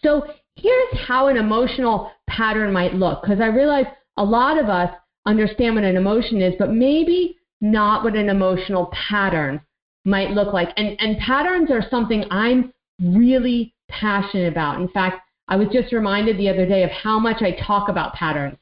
So 0.02 0.26
here's 0.56 0.98
how 1.06 1.28
an 1.28 1.36
emotional 1.36 2.10
pattern 2.28 2.72
might 2.72 2.94
look, 2.94 3.22
because 3.22 3.40
I 3.40 3.46
realize 3.46 3.86
a 4.16 4.24
lot 4.24 4.58
of 4.58 4.68
us 4.68 4.90
understand 5.26 5.74
what 5.74 5.84
an 5.84 5.96
emotion 5.96 6.40
is, 6.40 6.54
but 6.58 6.72
maybe 6.72 7.36
not 7.60 8.04
what 8.04 8.16
an 8.16 8.28
emotional 8.28 8.90
pattern 9.08 9.60
might 10.04 10.30
look 10.30 10.52
like. 10.52 10.70
And, 10.76 10.96
and 11.00 11.18
patterns 11.18 11.70
are 11.70 11.82
something 11.90 12.24
I'm 12.30 12.72
really 13.00 13.74
passionate 13.88 14.50
about. 14.50 14.80
In 14.80 14.88
fact, 14.88 15.20
I 15.48 15.56
was 15.56 15.68
just 15.72 15.92
reminded 15.92 16.38
the 16.38 16.48
other 16.48 16.66
day 16.66 16.82
of 16.82 16.90
how 16.90 17.18
much 17.18 17.42
I 17.42 17.52
talk 17.52 17.88
about 17.88 18.14
patterns. 18.14 18.56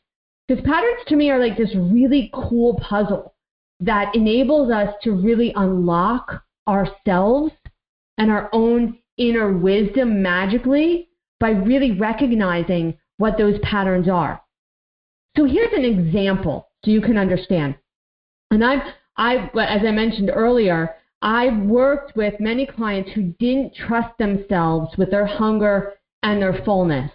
Because 0.47 0.65
patterns 0.65 1.01
to 1.09 1.17
me 1.17 1.31
are 1.31 1.41
like 1.41 1.57
this 1.57 1.75
really 1.75 2.31
cool 2.33 2.79
puzzle 2.81 3.35
that 3.81 4.15
enables 4.15 4.71
us 4.71 4.95
to 5.03 5.13
really 5.13 5.53
unlock 5.57 6.43
ourselves 6.69 7.53
and 8.19 8.31
our 8.31 8.49
own 8.53 8.99
inner 9.19 9.53
wisdom 9.53 10.23
magically 10.23 11.09
by 11.41 11.51
really 11.51 11.93
recognizing 11.93 12.97
what 13.19 13.39
those 13.39 13.59
patterns 13.63 14.09
are. 14.09 14.41
So 15.37 15.45
here's 15.45 15.73
an 15.73 15.85
example 15.85 16.69
so 16.85 16.91
you 16.91 17.01
can 17.01 17.19
understand. 17.19 17.77
And 18.51 18.65
I've, 18.65 18.83
I've, 19.17 19.49
as 19.57 19.83
I 19.87 19.91
mentioned 19.91 20.31
earlier, 20.33 20.95
I've 21.23 21.59
worked 21.59 22.17
with 22.17 22.41
many 22.41 22.67
clients 22.67 23.11
who 23.13 23.35
didn't 23.39 23.75
trust 23.75 24.17
themselves 24.19 24.97
with 24.97 25.11
their 25.11 25.27
hunger 25.27 25.95
and 26.23 26.41
their 26.41 26.63
fullness. 26.65 27.11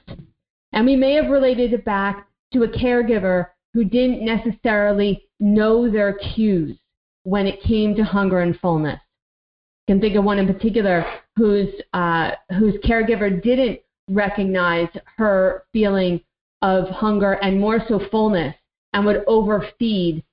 And 0.73 0.85
we 0.85 0.95
may 0.95 1.13
have 1.13 1.29
related 1.29 1.73
it 1.73 1.85
back 1.85 2.27
to 2.53 2.63
a 2.63 2.67
caregiver 2.67 3.47
who 3.73 3.85
didn't 3.85 4.25
necessarily 4.25 5.23
know 5.39 5.89
their 5.89 6.13
cues 6.13 6.77
when 7.23 7.47
it 7.47 7.61
came 7.63 7.95
to 7.95 8.03
hunger 8.03 8.39
and 8.39 8.59
fullness 8.59 8.99
can 9.87 9.99
think 9.99 10.15
of 10.15 10.23
one 10.23 10.39
in 10.39 10.47
particular 10.47 11.05
whose 11.35 11.73
uh, 11.93 12.31
whose 12.57 12.75
caregiver 12.83 13.41
didn't 13.41 13.79
recognize 14.09 14.89
her 15.17 15.63
feeling 15.73 16.21
of 16.61 16.87
hunger 16.89 17.33
and 17.33 17.59
more 17.59 17.79
so 17.87 17.99
fullness 18.11 18.55
and 18.93 19.05
would 19.05 19.23
overfeed 19.27 20.23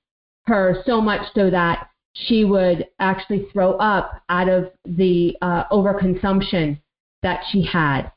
her 0.45 0.81
so 0.85 1.01
much 1.01 1.21
so 1.33 1.49
that 1.49 1.89
she 2.13 2.43
would 2.43 2.87
actually 2.99 3.47
throw 3.53 3.73
up 3.73 4.21
out 4.29 4.49
of 4.49 4.71
the 4.85 5.35
uh, 5.41 5.63
overconsumption 5.71 6.79
that 7.23 7.41
she 7.51 7.63
had. 7.63 8.11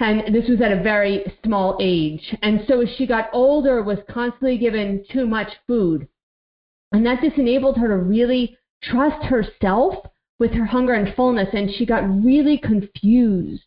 And 0.00 0.34
this 0.34 0.48
was 0.48 0.60
at 0.60 0.72
a 0.72 0.82
very 0.82 1.24
small 1.44 1.76
age. 1.80 2.36
And 2.42 2.60
so 2.68 2.80
as 2.82 2.88
she 2.96 3.06
got 3.06 3.30
older, 3.32 3.82
was 3.82 3.98
constantly 4.08 4.58
given 4.58 5.04
too 5.10 5.26
much 5.26 5.48
food. 5.66 6.06
And 6.92 7.04
that 7.04 7.22
just 7.22 7.36
enabled 7.36 7.76
her 7.78 7.88
to 7.88 7.96
really 7.96 8.56
trust 8.82 9.24
herself 9.24 10.06
with 10.38 10.52
her 10.52 10.66
hunger 10.66 10.94
and 10.94 11.14
fullness, 11.14 11.48
and 11.52 11.70
she 11.70 11.86
got 11.86 12.24
really 12.24 12.58
confused 12.58 13.62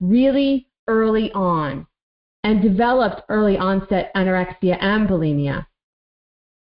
really 0.00 0.68
early 0.86 1.32
on 1.32 1.86
and 2.44 2.62
developed 2.62 3.22
early 3.28 3.56
onset 3.56 4.12
anorexia 4.14 4.76
and 4.80 5.08
bulimia 5.08 5.66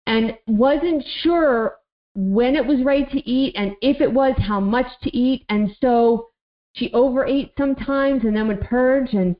and 0.06 0.36
wasn't 0.46 1.04
sure 1.22 1.76
when 2.14 2.54
it 2.54 2.64
was 2.64 2.84
right 2.84 3.10
to 3.10 3.28
eat, 3.28 3.54
and 3.56 3.74
if 3.82 4.00
it 4.00 4.12
was, 4.12 4.34
how 4.38 4.60
much 4.60 4.86
to 5.02 5.16
eat. 5.16 5.44
And 5.48 5.70
so 5.80 6.28
she 6.74 6.92
overate 6.92 7.52
sometimes 7.58 8.22
and 8.24 8.36
then 8.36 8.48
would 8.48 8.60
purge, 8.60 9.12
and 9.12 9.34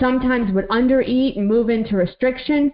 sometimes 0.00 0.52
would 0.52 0.68
undereat 0.68 1.36
and 1.36 1.46
move 1.46 1.70
into 1.70 1.96
restriction. 1.96 2.72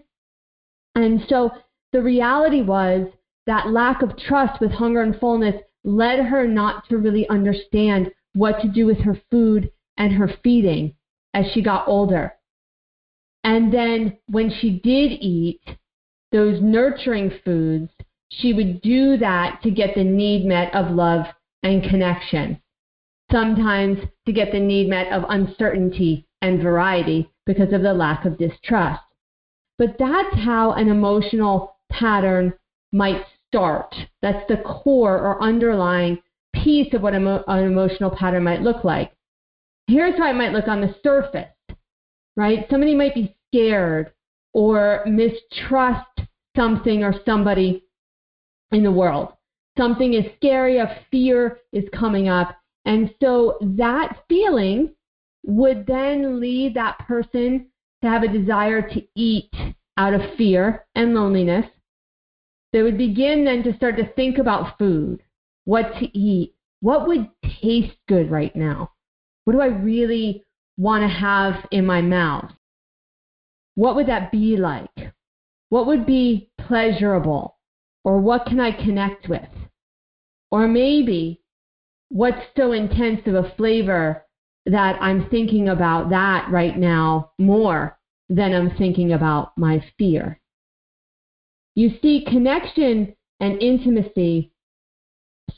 And 0.94 1.20
so 1.28 1.50
the 1.92 2.02
reality 2.02 2.62
was 2.62 3.08
that 3.46 3.68
lack 3.68 4.02
of 4.02 4.16
trust 4.16 4.60
with 4.60 4.70
hunger 4.70 5.02
and 5.02 5.18
fullness 5.18 5.56
led 5.84 6.24
her 6.26 6.46
not 6.48 6.88
to 6.88 6.98
really 6.98 7.28
understand 7.28 8.10
what 8.32 8.60
to 8.60 8.68
do 8.68 8.86
with 8.86 8.98
her 8.98 9.20
food 9.30 9.70
and 9.96 10.12
her 10.12 10.28
feeding 10.42 10.94
as 11.34 11.46
she 11.52 11.62
got 11.62 11.86
older. 11.86 12.34
And 13.44 13.72
then 13.72 14.16
when 14.26 14.50
she 14.50 14.70
did 14.70 15.12
eat 15.20 15.60
those 16.32 16.60
nurturing 16.60 17.30
foods, 17.44 17.90
she 18.30 18.52
would 18.52 18.80
do 18.80 19.16
that 19.18 19.60
to 19.62 19.70
get 19.70 19.94
the 19.94 20.02
need 20.02 20.46
met 20.46 20.74
of 20.74 20.90
love 20.90 21.26
and 21.62 21.82
connection. 21.82 22.60
Sometimes 23.30 23.98
to 24.26 24.32
get 24.32 24.50
the 24.50 24.60
need 24.60 24.88
met 24.88 25.12
of 25.12 25.24
uncertainty 25.28 26.26
and 26.42 26.62
variety 26.62 27.30
because 27.46 27.72
of 27.72 27.82
the 27.82 27.94
lack 27.94 28.24
of 28.24 28.38
distrust. 28.38 29.02
But 29.78 29.96
that's 29.98 30.36
how 30.36 30.72
an 30.72 30.88
emotional 30.88 31.76
pattern 31.90 32.54
might 32.92 33.24
start. 33.54 33.94
That's 34.20 34.46
the 34.48 34.56
core 34.56 35.16
or 35.16 35.40
underlying 35.40 36.18
piece 36.54 36.92
of 36.92 37.02
what 37.02 37.14
emo- 37.14 37.44
an 37.46 37.64
emotional 37.64 38.10
pattern 38.10 38.42
might 38.42 38.62
look 38.62 38.82
like. 38.82 39.12
Here's 39.86 40.18
how 40.18 40.30
it 40.30 40.34
might 40.34 40.52
look 40.52 40.66
on 40.66 40.80
the 40.80 40.94
surface, 41.02 41.54
right? 42.36 42.66
Somebody 42.68 42.94
might 42.94 43.14
be 43.14 43.36
scared 43.48 44.12
or 44.54 45.04
mistrust 45.06 46.20
something 46.56 47.04
or 47.04 47.14
somebody 47.24 47.84
in 48.72 48.82
the 48.82 48.90
world. 48.90 49.28
Something 49.78 50.14
is 50.14 50.24
scary, 50.36 50.78
a 50.78 51.00
fear 51.10 51.58
is 51.72 51.84
coming 51.92 52.28
up. 52.28 52.56
And 52.84 53.14
so 53.22 53.58
that 53.60 54.22
feeling 54.28 54.94
would 55.44 55.86
then 55.86 56.40
lead 56.40 56.74
that 56.74 56.98
person 57.00 57.66
to 58.02 58.08
have 58.08 58.22
a 58.22 58.28
desire 58.28 58.82
to 58.82 59.02
eat 59.14 59.50
out 59.96 60.14
of 60.14 60.36
fear 60.36 60.86
and 60.94 61.14
loneliness. 61.14 61.66
They 62.74 62.82
would 62.82 62.98
begin 62.98 63.44
then 63.44 63.62
to 63.62 63.76
start 63.76 63.96
to 63.98 64.12
think 64.14 64.36
about 64.36 64.78
food, 64.78 65.22
what 65.64 65.94
to 66.00 66.18
eat, 66.18 66.56
what 66.80 67.06
would 67.06 67.30
taste 67.62 67.96
good 68.08 68.32
right 68.32 68.54
now? 68.56 68.90
What 69.44 69.52
do 69.52 69.60
I 69.60 69.66
really 69.66 70.42
want 70.76 71.02
to 71.04 71.08
have 71.08 71.68
in 71.70 71.86
my 71.86 72.02
mouth? 72.02 72.50
What 73.76 73.94
would 73.94 74.08
that 74.08 74.32
be 74.32 74.56
like? 74.56 75.14
What 75.68 75.86
would 75.86 76.04
be 76.04 76.50
pleasurable? 76.58 77.58
Or 78.02 78.18
what 78.18 78.46
can 78.46 78.58
I 78.58 78.72
connect 78.72 79.28
with? 79.28 79.48
Or 80.50 80.66
maybe 80.66 81.42
what's 82.08 82.44
so 82.56 82.72
intense 82.72 83.20
of 83.26 83.36
a 83.36 83.54
flavor 83.56 84.24
that 84.66 85.00
I'm 85.00 85.30
thinking 85.30 85.68
about 85.68 86.10
that 86.10 86.50
right 86.50 86.76
now 86.76 87.30
more 87.38 87.96
than 88.28 88.52
I'm 88.52 88.76
thinking 88.76 89.12
about 89.12 89.56
my 89.56 89.80
fear. 89.96 90.40
You 91.74 91.90
see, 92.00 92.24
connection 92.26 93.14
and 93.40 93.60
intimacy 93.60 94.52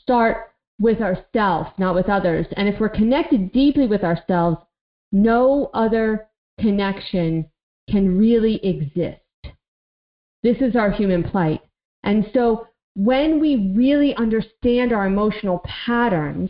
start 0.01 0.51
with 0.79 1.01
ourselves, 1.01 1.69
not 1.77 1.95
with 1.95 2.09
others. 2.09 2.45
And 2.55 2.67
if 2.67 2.79
we're 2.79 2.89
connected 2.89 3.51
deeply 3.51 3.87
with 3.87 4.03
ourselves, 4.03 4.57
no 5.11 5.69
other 5.73 6.27
connection 6.59 7.49
can 7.89 8.17
really 8.17 8.63
exist. 8.65 9.21
This 10.43 10.57
is 10.61 10.75
our 10.75 10.91
human 10.91 11.23
plight. 11.23 11.61
And 12.03 12.29
so 12.33 12.67
when 12.95 13.39
we 13.39 13.73
really 13.75 14.15
understand 14.15 14.91
our 14.91 15.05
emotional 15.05 15.63
patterns, 15.65 16.49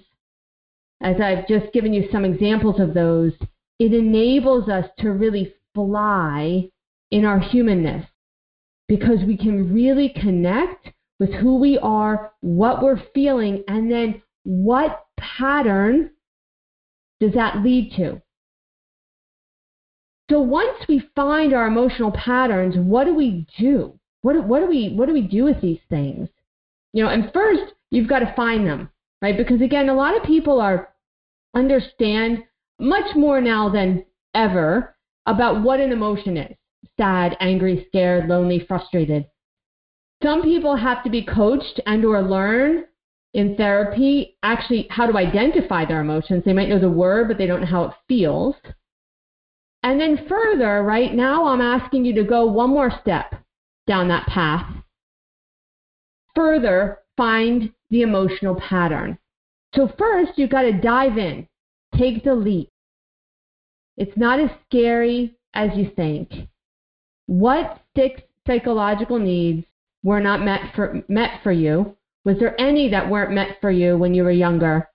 as 1.02 1.20
I've 1.22 1.48
just 1.48 1.72
given 1.74 1.94
you 1.94 2.08
some 2.12 2.26
examples 2.26 2.80
of 2.80 2.94
those, 2.94 3.34
it 3.80 3.94
enables 3.94 4.70
us 4.70 4.86
to 5.00 5.12
really 5.12 5.54
fly 5.74 6.70
in 7.12 7.26
our 7.26 7.40
humanness 7.40 8.06
because 8.88 9.20
we 9.26 9.38
can 9.38 9.74
really 9.74 10.10
connect 10.10 10.90
with 11.20 11.34
who 11.34 11.58
we 11.58 11.78
are, 11.80 12.32
what 12.42 12.82
we're 12.82 13.02
feeling, 13.14 13.64
and 13.68 13.92
then 13.92 14.22
what 14.44 15.06
pattern 15.18 16.12
does 17.20 17.34
that 17.34 17.64
lead 17.64 17.92
to? 17.98 18.22
So 20.30 20.40
once 20.42 20.78
we 20.88 21.10
find 21.16 21.54
our 21.54 21.68
emotional 21.68 22.12
patterns, 22.12 22.76
what 22.78 23.06
do 23.06 23.16
we 23.16 23.46
do? 23.58 23.98
What, 24.22 24.46
what 24.46 24.60
do 24.60 24.68
we 24.68 24.90
what 24.90 25.08
do 25.08 25.14
we 25.14 25.22
do 25.22 25.46
with 25.46 25.62
these 25.62 25.80
things? 25.90 26.28
You 26.94 27.04
know, 27.04 27.10
and 27.10 27.32
first 27.34 27.74
you've 27.92 28.10
got 28.10 28.20
to 28.20 28.34
find 28.36 28.68
them, 28.68 28.90
right? 29.22 29.38
Because 29.38 29.62
again, 29.62 29.90
a 29.90 29.96
lot 29.96 30.18
of 30.18 30.24
people 30.24 30.60
are 30.60 30.90
understand 31.56 32.44
much 32.80 33.16
more 33.16 33.42
now 33.42 33.70
than 33.70 34.06
ever 34.34 34.96
about 35.26 35.64
what 35.64 35.80
an 35.80 35.92
emotion 35.92 36.38
is 36.38 36.58
sad, 36.98 37.38
angry, 37.40 37.86
scared, 37.88 38.28
lonely, 38.28 38.60
frustrated. 38.68 39.26
Some 40.24 40.42
people 40.42 40.76
have 40.76 41.04
to 41.04 41.10
be 41.10 41.24
coached 41.24 41.80
and 41.86 42.04
or 42.04 42.22
learn 42.22 42.86
in 43.34 43.56
therapy 43.56 44.38
actually 44.42 44.88
how 44.90 45.06
to 45.06 45.18
identify 45.18 45.86
their 45.86 46.02
emotions. 46.02 46.44
They 46.44 46.54
might 46.54 46.70
know 46.70 46.80
the 46.80 46.90
word, 46.90 47.28
but 47.28 47.38
they 47.38 47.46
don't 47.46 47.62
know 47.62 47.68
how 47.68 47.84
it 47.86 47.94
feels. 48.08 48.56
And 49.84 50.02
then 50.02 50.26
further, 50.28 50.82
right 50.82 51.14
now 51.14 51.46
I'm 51.46 51.62
asking 51.62 52.06
you 52.06 52.14
to 52.16 52.24
go 52.24 52.46
one 52.46 52.72
more 52.72 52.92
step 53.02 53.36
down 53.86 54.08
that 54.08 54.28
path. 54.28 54.66
Further, 56.36 57.00
find 57.16 57.72
the 57.90 58.02
emotional 58.02 58.56
pattern. 58.56 59.18
So 59.76 59.92
first, 59.98 60.32
you've 60.36 60.50
got 60.50 60.64
to 60.64 60.74
dive 60.74 61.18
in. 61.18 61.48
Take 61.96 62.24
the 62.24 62.36
leap. 62.36 62.70
It's 63.98 64.18
not 64.18 64.40
as 64.40 64.50
scary 64.68 65.38
as 65.54 65.70
you 65.76 65.92
think. 65.96 66.32
What 67.28 67.82
six 67.96 68.22
psychological 68.46 69.20
needs 69.20 69.66
were 70.04 70.22
not 70.22 70.42
met 70.42 70.74
for, 70.76 71.04
met 71.08 71.42
for 71.44 71.52
you? 71.52 71.96
Was 72.26 72.40
there 72.40 72.60
any 72.60 72.90
that 72.90 73.10
weren't 73.10 73.34
met 73.34 73.58
for 73.62 73.72
you 73.72 73.98
when 73.98 74.14
you 74.14 74.24
were 74.24 74.32
younger? 74.32 74.90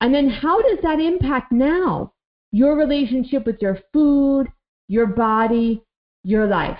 And 0.00 0.14
then 0.14 0.28
how 0.28 0.60
does 0.62 0.78
that 0.82 1.00
impact 1.00 1.52
now? 1.52 2.12
Your 2.52 2.76
relationship 2.76 3.46
with 3.46 3.60
your 3.60 3.78
food, 3.92 4.46
your 4.88 5.06
body, 5.06 5.82
your 6.22 6.46
life. 6.46 6.78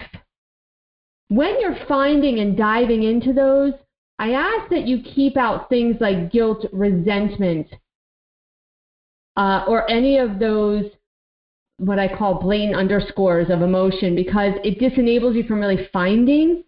When 1.28 1.61
you're 1.61 1.87
finding 1.88 2.38
and 2.38 2.57
diving 2.57 3.02
into 3.02 3.33
those, 3.33 3.72
I 4.18 4.33
ask 4.33 4.70
that 4.70 4.87
you 4.87 5.02
keep 5.02 5.37
out 5.37 5.68
things 5.68 5.96
like 6.00 6.30
guilt, 6.30 6.64
resentment, 6.72 7.68
uh, 9.37 9.64
or 9.66 9.90
any 9.90 10.18
of 10.18 10.38
those 10.38 10.85
what 11.79 11.99
I 11.99 12.15
call 12.15 12.41
blatant 12.41 12.77
underscores 12.77 13.51
of 13.51 13.63
emotion 13.63 14.15
because 14.15 14.55
it 14.63 14.79
disenables 14.79 15.35
you 15.35 15.45
from 15.45 15.61
really 15.61 15.89
finding 15.93 16.65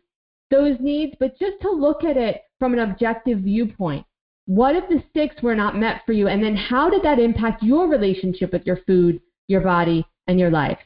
those 0.51 0.77
needs, 0.81 1.15
but 1.19 1.39
just 1.39 1.61
to 1.63 1.71
look 1.71 2.05
at 2.05 2.17
it 2.17 2.43
from 2.59 2.73
an 2.73 2.81
objective 2.81 3.41
viewpoint. 3.41 4.05
What 4.47 4.77
if 4.77 4.89
the 4.89 5.03
six 5.15 5.43
were 5.43 5.57
not 5.57 5.77
met 5.77 6.03
for 6.07 6.13
you? 6.13 6.29
And 6.29 6.43
then 6.43 6.57
how 6.57 6.89
did 6.89 7.03
that 7.03 7.19
impact 7.19 7.63
your 7.63 7.89
relationship 7.89 8.53
with 8.53 8.65
your 8.65 8.79
food, 8.87 9.21
your 9.49 9.61
body, 9.61 10.07
and 10.29 10.39
your 10.39 10.51
life? 10.51 10.79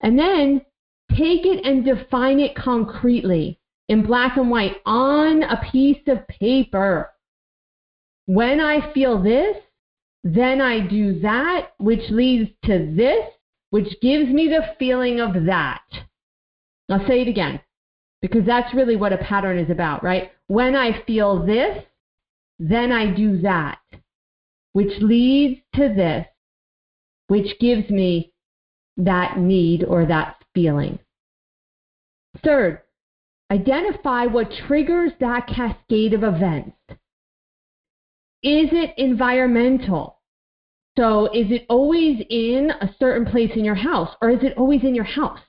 And 0.00 0.18
then 0.18 0.62
take 1.10 1.44
it 1.44 1.64
and 1.64 1.84
define 1.84 2.40
it 2.40 2.56
concretely 2.56 3.60
in 3.88 4.06
black 4.06 4.36
and 4.36 4.50
white 4.50 4.76
on 4.86 5.42
a 5.42 5.60
piece 5.70 6.02
of 6.06 6.26
paper. 6.28 7.10
When 8.26 8.60
I 8.60 8.92
feel 8.92 9.22
this, 9.22 9.56
then 10.22 10.60
I 10.60 10.86
do 10.86 11.20
that, 11.20 11.72
which 11.78 12.10
leads 12.10 12.50
to 12.64 12.92
this, 12.96 13.24
which 13.70 14.00
gives 14.00 14.28
me 14.28 14.48
the 14.48 14.74
feeling 14.78 15.20
of 15.20 15.46
that. 15.46 15.82
I'll 16.88 17.06
say 17.06 17.22
it 17.22 17.28
again 17.28 17.60
because 18.20 18.44
that's 18.44 18.74
really 18.74 18.96
what 18.96 19.12
a 19.12 19.18
pattern 19.18 19.58
is 19.58 19.70
about, 19.70 20.02
right? 20.04 20.32
When 20.48 20.74
I 20.76 21.02
feel 21.06 21.44
this, 21.46 21.84
then 22.58 22.92
I 22.92 23.14
do 23.14 23.40
that, 23.40 23.78
which 24.72 25.00
leads 25.00 25.60
to 25.76 25.88
this, 25.88 26.26
which 27.28 27.58
gives 27.58 27.88
me 27.88 28.32
that 28.96 29.38
need 29.38 29.84
or 29.84 30.04
that 30.06 30.36
feeling. 30.54 30.98
Third, 32.44 32.82
identify 33.50 34.26
what 34.26 34.52
triggers 34.66 35.12
that 35.20 35.46
cascade 35.46 36.12
of 36.12 36.22
events. 36.22 36.76
Is 38.42 38.68
it 38.72 38.94
environmental? 38.96 40.19
So 40.96 41.26
is 41.26 41.50
it 41.50 41.66
always 41.68 42.22
in 42.28 42.70
a 42.80 42.94
certain 42.98 43.24
place 43.24 43.52
in 43.54 43.64
your 43.64 43.74
house 43.74 44.14
or 44.20 44.30
is 44.30 44.42
it 44.42 44.56
always 44.56 44.82
in 44.82 44.94
your 44.94 45.04
house? 45.04 45.40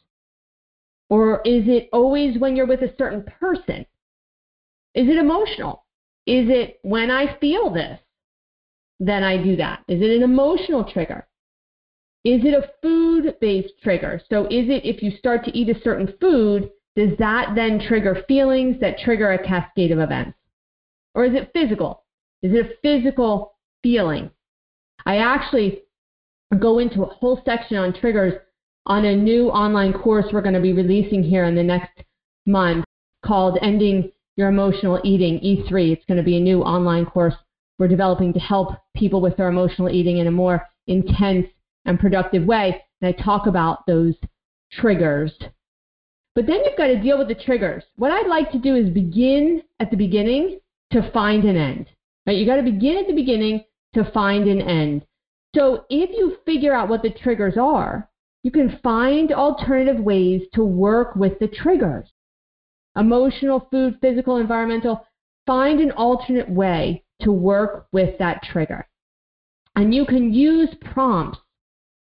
Or 1.09 1.41
is 1.43 1.67
it 1.67 1.89
always 1.91 2.37
when 2.37 2.55
you're 2.55 2.67
with 2.67 2.81
a 2.81 2.95
certain 2.97 3.23
person? 3.39 3.85
Is 4.93 5.09
it 5.09 5.17
emotional? 5.17 5.85
Is 6.25 6.47
it 6.49 6.79
when 6.83 7.09
I 7.09 7.37
feel 7.39 7.69
this, 7.69 7.99
then 8.99 9.23
I 9.23 9.41
do 9.41 9.55
that? 9.57 9.83
Is 9.87 10.01
it 10.01 10.11
an 10.11 10.23
emotional 10.23 10.83
trigger? 10.83 11.27
Is 12.23 12.41
it 12.45 12.53
a 12.53 12.69
food 12.81 13.35
based 13.41 13.73
trigger? 13.81 14.21
So 14.29 14.45
is 14.45 14.69
it 14.69 14.85
if 14.85 15.01
you 15.01 15.11
start 15.17 15.43
to 15.45 15.57
eat 15.57 15.75
a 15.75 15.81
certain 15.81 16.13
food, 16.21 16.69
does 16.95 17.17
that 17.17 17.53
then 17.55 17.79
trigger 17.79 18.23
feelings 18.27 18.79
that 18.79 18.99
trigger 18.99 19.31
a 19.31 19.43
cascade 19.43 19.91
of 19.91 19.99
events? 19.99 20.37
Or 21.15 21.25
is 21.25 21.33
it 21.33 21.51
physical? 21.53 22.03
Is 22.43 22.53
it 22.53 22.65
a 22.65 22.75
physical 22.81 23.55
feeling? 23.81 24.29
I 25.05 25.17
actually 25.17 25.83
go 26.59 26.79
into 26.79 27.03
a 27.03 27.07
whole 27.07 27.41
section 27.45 27.77
on 27.77 27.93
triggers 27.93 28.33
on 28.85 29.05
a 29.05 29.15
new 29.15 29.49
online 29.49 29.93
course 29.93 30.25
we're 30.33 30.41
going 30.41 30.55
to 30.55 30.61
be 30.61 30.73
releasing 30.73 31.23
here 31.23 31.45
in 31.45 31.55
the 31.55 31.63
next 31.63 32.03
month 32.45 32.83
called 33.25 33.57
Ending 33.61 34.11
Your 34.35 34.49
Emotional 34.49 34.99
Eating 35.03 35.39
E3. 35.39 35.91
It's 35.93 36.05
going 36.05 36.17
to 36.17 36.23
be 36.23 36.37
a 36.37 36.41
new 36.41 36.61
online 36.61 37.05
course 37.05 37.35
we're 37.77 37.87
developing 37.87 38.33
to 38.33 38.39
help 38.39 38.75
people 38.95 39.21
with 39.21 39.37
their 39.37 39.47
emotional 39.47 39.89
eating 39.89 40.17
in 40.17 40.27
a 40.27 40.31
more 40.31 40.67
intense 40.87 41.47
and 41.85 41.99
productive 41.99 42.45
way. 42.45 42.83
And 43.01 43.07
I 43.15 43.23
talk 43.23 43.47
about 43.47 43.85
those 43.87 44.13
triggers. 44.71 45.31
But 46.35 46.45
then 46.47 46.63
you've 46.63 46.77
got 46.77 46.87
to 46.87 47.01
deal 47.01 47.17
with 47.17 47.27
the 47.27 47.35
triggers. 47.35 47.83
What 47.95 48.11
I'd 48.11 48.27
like 48.27 48.51
to 48.51 48.59
do 48.59 48.75
is 48.75 48.89
begin 48.89 49.63
at 49.79 49.89
the 49.89 49.97
beginning 49.97 50.59
to 50.91 51.11
find 51.11 51.43
an 51.43 51.57
end. 51.57 51.87
Right? 52.25 52.37
You've 52.37 52.47
got 52.47 52.57
to 52.57 52.63
begin 52.63 52.97
at 52.97 53.07
the 53.07 53.15
beginning 53.15 53.65
to 53.93 54.09
find 54.11 54.47
an 54.47 54.61
end. 54.61 55.05
So 55.55 55.85
if 55.89 56.09
you 56.11 56.37
figure 56.45 56.73
out 56.73 56.89
what 56.89 57.01
the 57.01 57.09
triggers 57.09 57.57
are, 57.57 58.09
you 58.43 58.51
can 58.51 58.79
find 58.81 59.31
alternative 59.31 60.01
ways 60.01 60.41
to 60.53 60.63
work 60.63 61.15
with 61.15 61.37
the 61.39 61.47
triggers. 61.47 62.09
Emotional, 62.95 63.67
food, 63.71 63.97
physical, 64.01 64.37
environmental. 64.37 65.05
Find 65.45 65.79
an 65.79 65.91
alternate 65.91 66.49
way 66.49 67.03
to 67.21 67.31
work 67.31 67.87
with 67.91 68.17
that 68.19 68.41
trigger. 68.43 68.87
And 69.75 69.93
you 69.93 70.05
can 70.05 70.33
use 70.33 70.69
prompts 70.93 71.39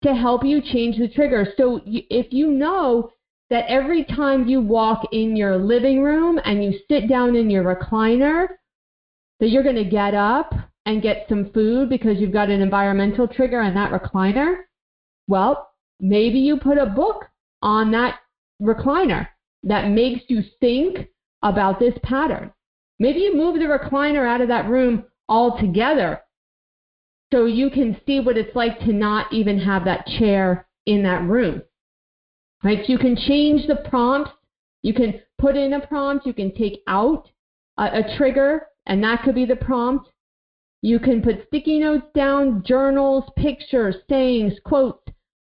to 0.02 0.14
help 0.14 0.44
you 0.44 0.62
change 0.62 0.98
the 0.98 1.08
trigger. 1.08 1.46
So 1.56 1.80
if 1.84 2.32
you 2.32 2.50
know 2.50 3.10
that 3.50 3.66
every 3.68 4.04
time 4.04 4.48
you 4.48 4.60
walk 4.60 5.08
in 5.12 5.36
your 5.36 5.58
living 5.58 6.02
room 6.02 6.40
and 6.44 6.64
you 6.64 6.78
sit 6.88 7.08
down 7.08 7.36
in 7.36 7.50
your 7.50 7.64
recliner, 7.64 8.46
that 9.40 9.50
you're 9.50 9.62
going 9.62 9.76
to 9.76 9.84
get 9.84 10.14
up 10.14 10.54
and 10.86 11.02
get 11.02 11.26
some 11.28 11.50
food 11.52 11.88
because 11.88 12.18
you've 12.18 12.32
got 12.32 12.50
an 12.50 12.60
environmental 12.60 13.28
trigger 13.28 13.60
in 13.62 13.74
that 13.74 13.92
recliner, 13.92 14.62
well, 15.28 15.70
maybe 16.00 16.38
you 16.38 16.56
put 16.56 16.78
a 16.78 16.86
book 16.86 17.26
on 17.62 17.90
that 17.92 18.20
recliner 18.60 19.28
that 19.62 19.90
makes 19.90 20.24
you 20.28 20.42
think 20.60 21.08
about 21.42 21.78
this 21.78 21.94
pattern. 22.02 22.52
Maybe 22.98 23.20
you 23.20 23.36
move 23.36 23.54
the 23.54 23.66
recliner 23.66 24.26
out 24.26 24.40
of 24.40 24.48
that 24.48 24.68
room 24.68 25.04
altogether 25.28 26.20
so 27.32 27.46
you 27.46 27.70
can 27.70 28.00
see 28.06 28.20
what 28.20 28.36
it's 28.36 28.54
like 28.56 28.80
to 28.80 28.92
not 28.92 29.32
even 29.32 29.58
have 29.60 29.84
that 29.84 30.06
chair 30.06 30.66
in 30.86 31.02
that 31.04 31.22
room. 31.22 31.62
Right? 32.62 32.80
So 32.84 32.92
you 32.92 32.98
can 32.98 33.16
change 33.16 33.66
the 33.66 33.76
prompts. 33.88 34.32
You 34.82 34.92
can 34.92 35.20
put 35.38 35.56
in 35.56 35.72
a 35.72 35.86
prompt. 35.86 36.26
You 36.26 36.34
can 36.34 36.54
take 36.54 36.80
out 36.86 37.28
a, 37.78 38.00
a 38.00 38.16
trigger, 38.16 38.66
and 38.86 39.02
that 39.04 39.22
could 39.22 39.34
be 39.34 39.46
the 39.46 39.56
prompt. 39.56 40.09
You 40.82 40.98
can 40.98 41.20
put 41.20 41.46
sticky 41.46 41.80
notes 41.80 42.06
down, 42.14 42.62
journals, 42.64 43.24
pictures, 43.36 43.96
sayings, 44.08 44.54
quotes. 44.64 45.06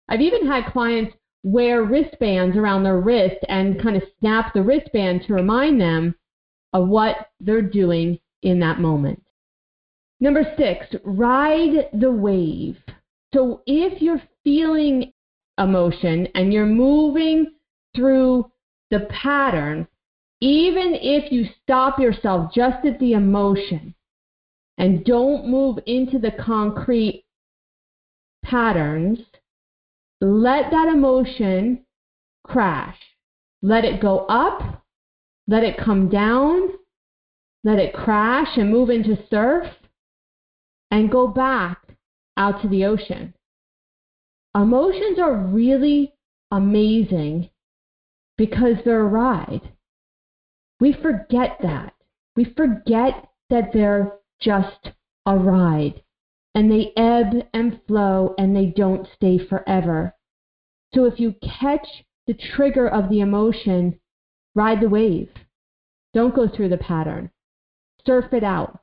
I've 0.09 0.21
even 0.21 0.47
had 0.47 0.73
clients 0.73 1.15
wear 1.43 1.83
wristbands 1.85 2.57
around 2.57 2.83
their 2.83 3.01
wrist 3.01 3.39
and 3.49 3.83
kind 3.83 3.97
of 3.97 4.03
snap 4.21 4.53
the 4.53 4.63
wristband 4.63 5.23
to 5.27 5.35
remind 5.35 5.81
them 5.81 6.15
of 6.73 6.89
what 6.89 7.31
they're 7.41 7.63
doing 7.63 8.19
in 8.43 8.61
that 8.61 8.81
moment. 8.81 9.23
Number 10.21 10.55
six, 10.57 10.87
ride 11.03 11.89
the 11.95 12.13
wave. 12.13 12.77
So 13.35 13.63
if 13.67 14.03
you're 14.03 14.23
feeling 14.45 15.13
emotion 15.59 16.29
and 16.35 16.53
you're 16.53 16.67
moving 16.67 17.55
through 17.97 18.51
the 18.91 19.09
pattern, 19.11 19.89
even 20.41 20.95
if 20.95 21.33
you 21.33 21.47
stop 21.63 21.99
yourself 21.99 22.53
just 22.55 22.85
at 22.85 22.99
the 22.99 23.15
emotion 23.15 23.95
and 24.79 25.05
don't 25.05 25.49
move 25.49 25.79
into 25.87 26.19
the 26.19 26.31
concrete 26.31 27.25
patterns, 28.45 29.19
let 30.21 30.71
that 30.71 30.89
emotion 30.89 31.85
crash. 32.45 32.99
Let 33.63 33.85
it 33.85 34.01
go 34.01 34.27
up, 34.27 34.85
let 35.47 35.63
it 35.63 35.77
come 35.77 36.09
down, 36.09 36.71
let 37.65 37.79
it 37.79 37.95
crash 37.95 38.57
and 38.57 38.71
move 38.71 38.91
into 38.91 39.17
surf 39.31 39.67
and 40.91 41.11
go 41.11 41.29
back 41.29 41.79
out 42.37 42.61
to 42.63 42.69
the 42.69 42.85
ocean. 42.85 43.35
Emotions 44.55 45.19
are 45.19 45.35
really 45.35 46.15
amazing 46.51 47.51
because 48.37 48.77
they're 48.85 49.01
a 49.01 49.05
ride. 49.05 49.73
We 50.81 50.93
forget 50.93 51.59
that. 51.63 51.95
We 52.37 52.45
forget 52.57 53.29
that 53.51 53.73
they're 53.73 54.13
just 54.43 54.91
a 55.27 55.37
ride 55.37 56.03
and 56.55 56.71
they 56.71 56.93
ebb 56.97 57.47
and 57.55 57.81
flow 57.87 58.35
and 58.39 58.55
they 58.55 58.67
don't 58.67 59.09
stay 59.17 59.39
forever. 59.39 60.15
So 60.95 61.05
if 61.07 61.19
you 61.19 61.35
catch 61.61 61.87
the 62.27 62.35
trigger 62.35 62.87
of 62.87 63.09
the 63.09 63.21
emotion, 63.21 63.99
ride 64.55 64.81
the 64.81 64.89
wave. 64.89 65.31
Don't 66.13 66.35
go 66.35 66.49
through 66.49 66.69
the 66.69 66.77
pattern. 66.77 67.31
Surf 68.07 68.27
it 68.33 68.45
out 68.45 68.81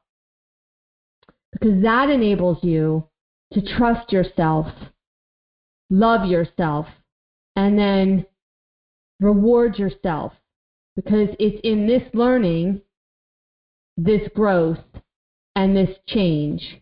because 1.52 1.82
that 1.84 2.10
enables 2.10 2.63
you 2.63 3.08
to 3.54 3.62
trust 3.62 4.12
yourself, 4.12 4.67
love 5.89 6.28
yourself, 6.28 6.86
and 7.56 7.78
then 7.78 8.26
reward 9.19 9.78
yourself 9.78 10.34
because 10.95 11.30
it's 11.39 11.60
in 11.63 11.88
this 11.88 12.04
learning, 12.13 12.82
this 13.98 14.22
growth, 14.36 14.80
and 15.56 15.76
this 15.76 15.98
change. 16.08 16.82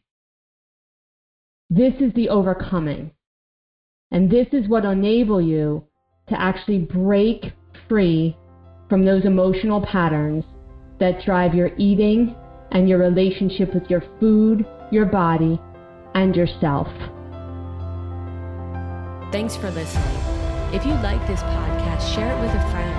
This 1.69 1.93
is 1.99 2.13
the 2.13 2.29
overcoming. 2.29 3.11
And 4.11 4.31
this 4.31 4.47
is 4.53 4.69
what 4.69 4.85
enable 4.85 5.41
you 5.41 5.83
to 6.29 6.39
actually 6.39 6.79
break 6.79 7.53
free 7.89 8.37
from 8.89 9.03
those 9.03 9.25
emotional 9.25 9.85
patterns 9.85 10.45
that 10.99 11.23
drive 11.25 11.53
your 11.53 11.71
eating 11.77 12.35
and 12.71 12.87
your 12.87 12.99
relationship 12.99 13.73
with 13.73 13.89
your 13.89 14.03
food, 14.19 14.65
your 14.91 15.05
body, 15.05 15.59
and 16.15 16.35
yourself. 16.35 16.87
Thanks 19.31 19.57
for 19.57 19.69
listening. 19.71 20.17
If 20.73 20.85
you 20.85 20.93
like 21.03 21.25
this 21.27 21.41
podcast, 21.41 22.13
share 22.15 22.31
it 22.31 22.41
with 22.41 22.51
a 22.51 22.71
friend. 22.71 22.95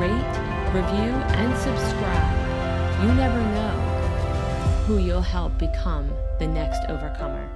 Rate, 0.00 0.36
review, 0.74 1.12
and 1.40 1.56
subscribe. 1.56 3.02
You 3.02 3.14
never 3.14 3.40
know 3.40 3.85
who 4.86 4.98
you'll 4.98 5.20
help 5.20 5.58
become 5.58 6.08
the 6.38 6.46
next 6.46 6.88
overcomer. 6.88 7.48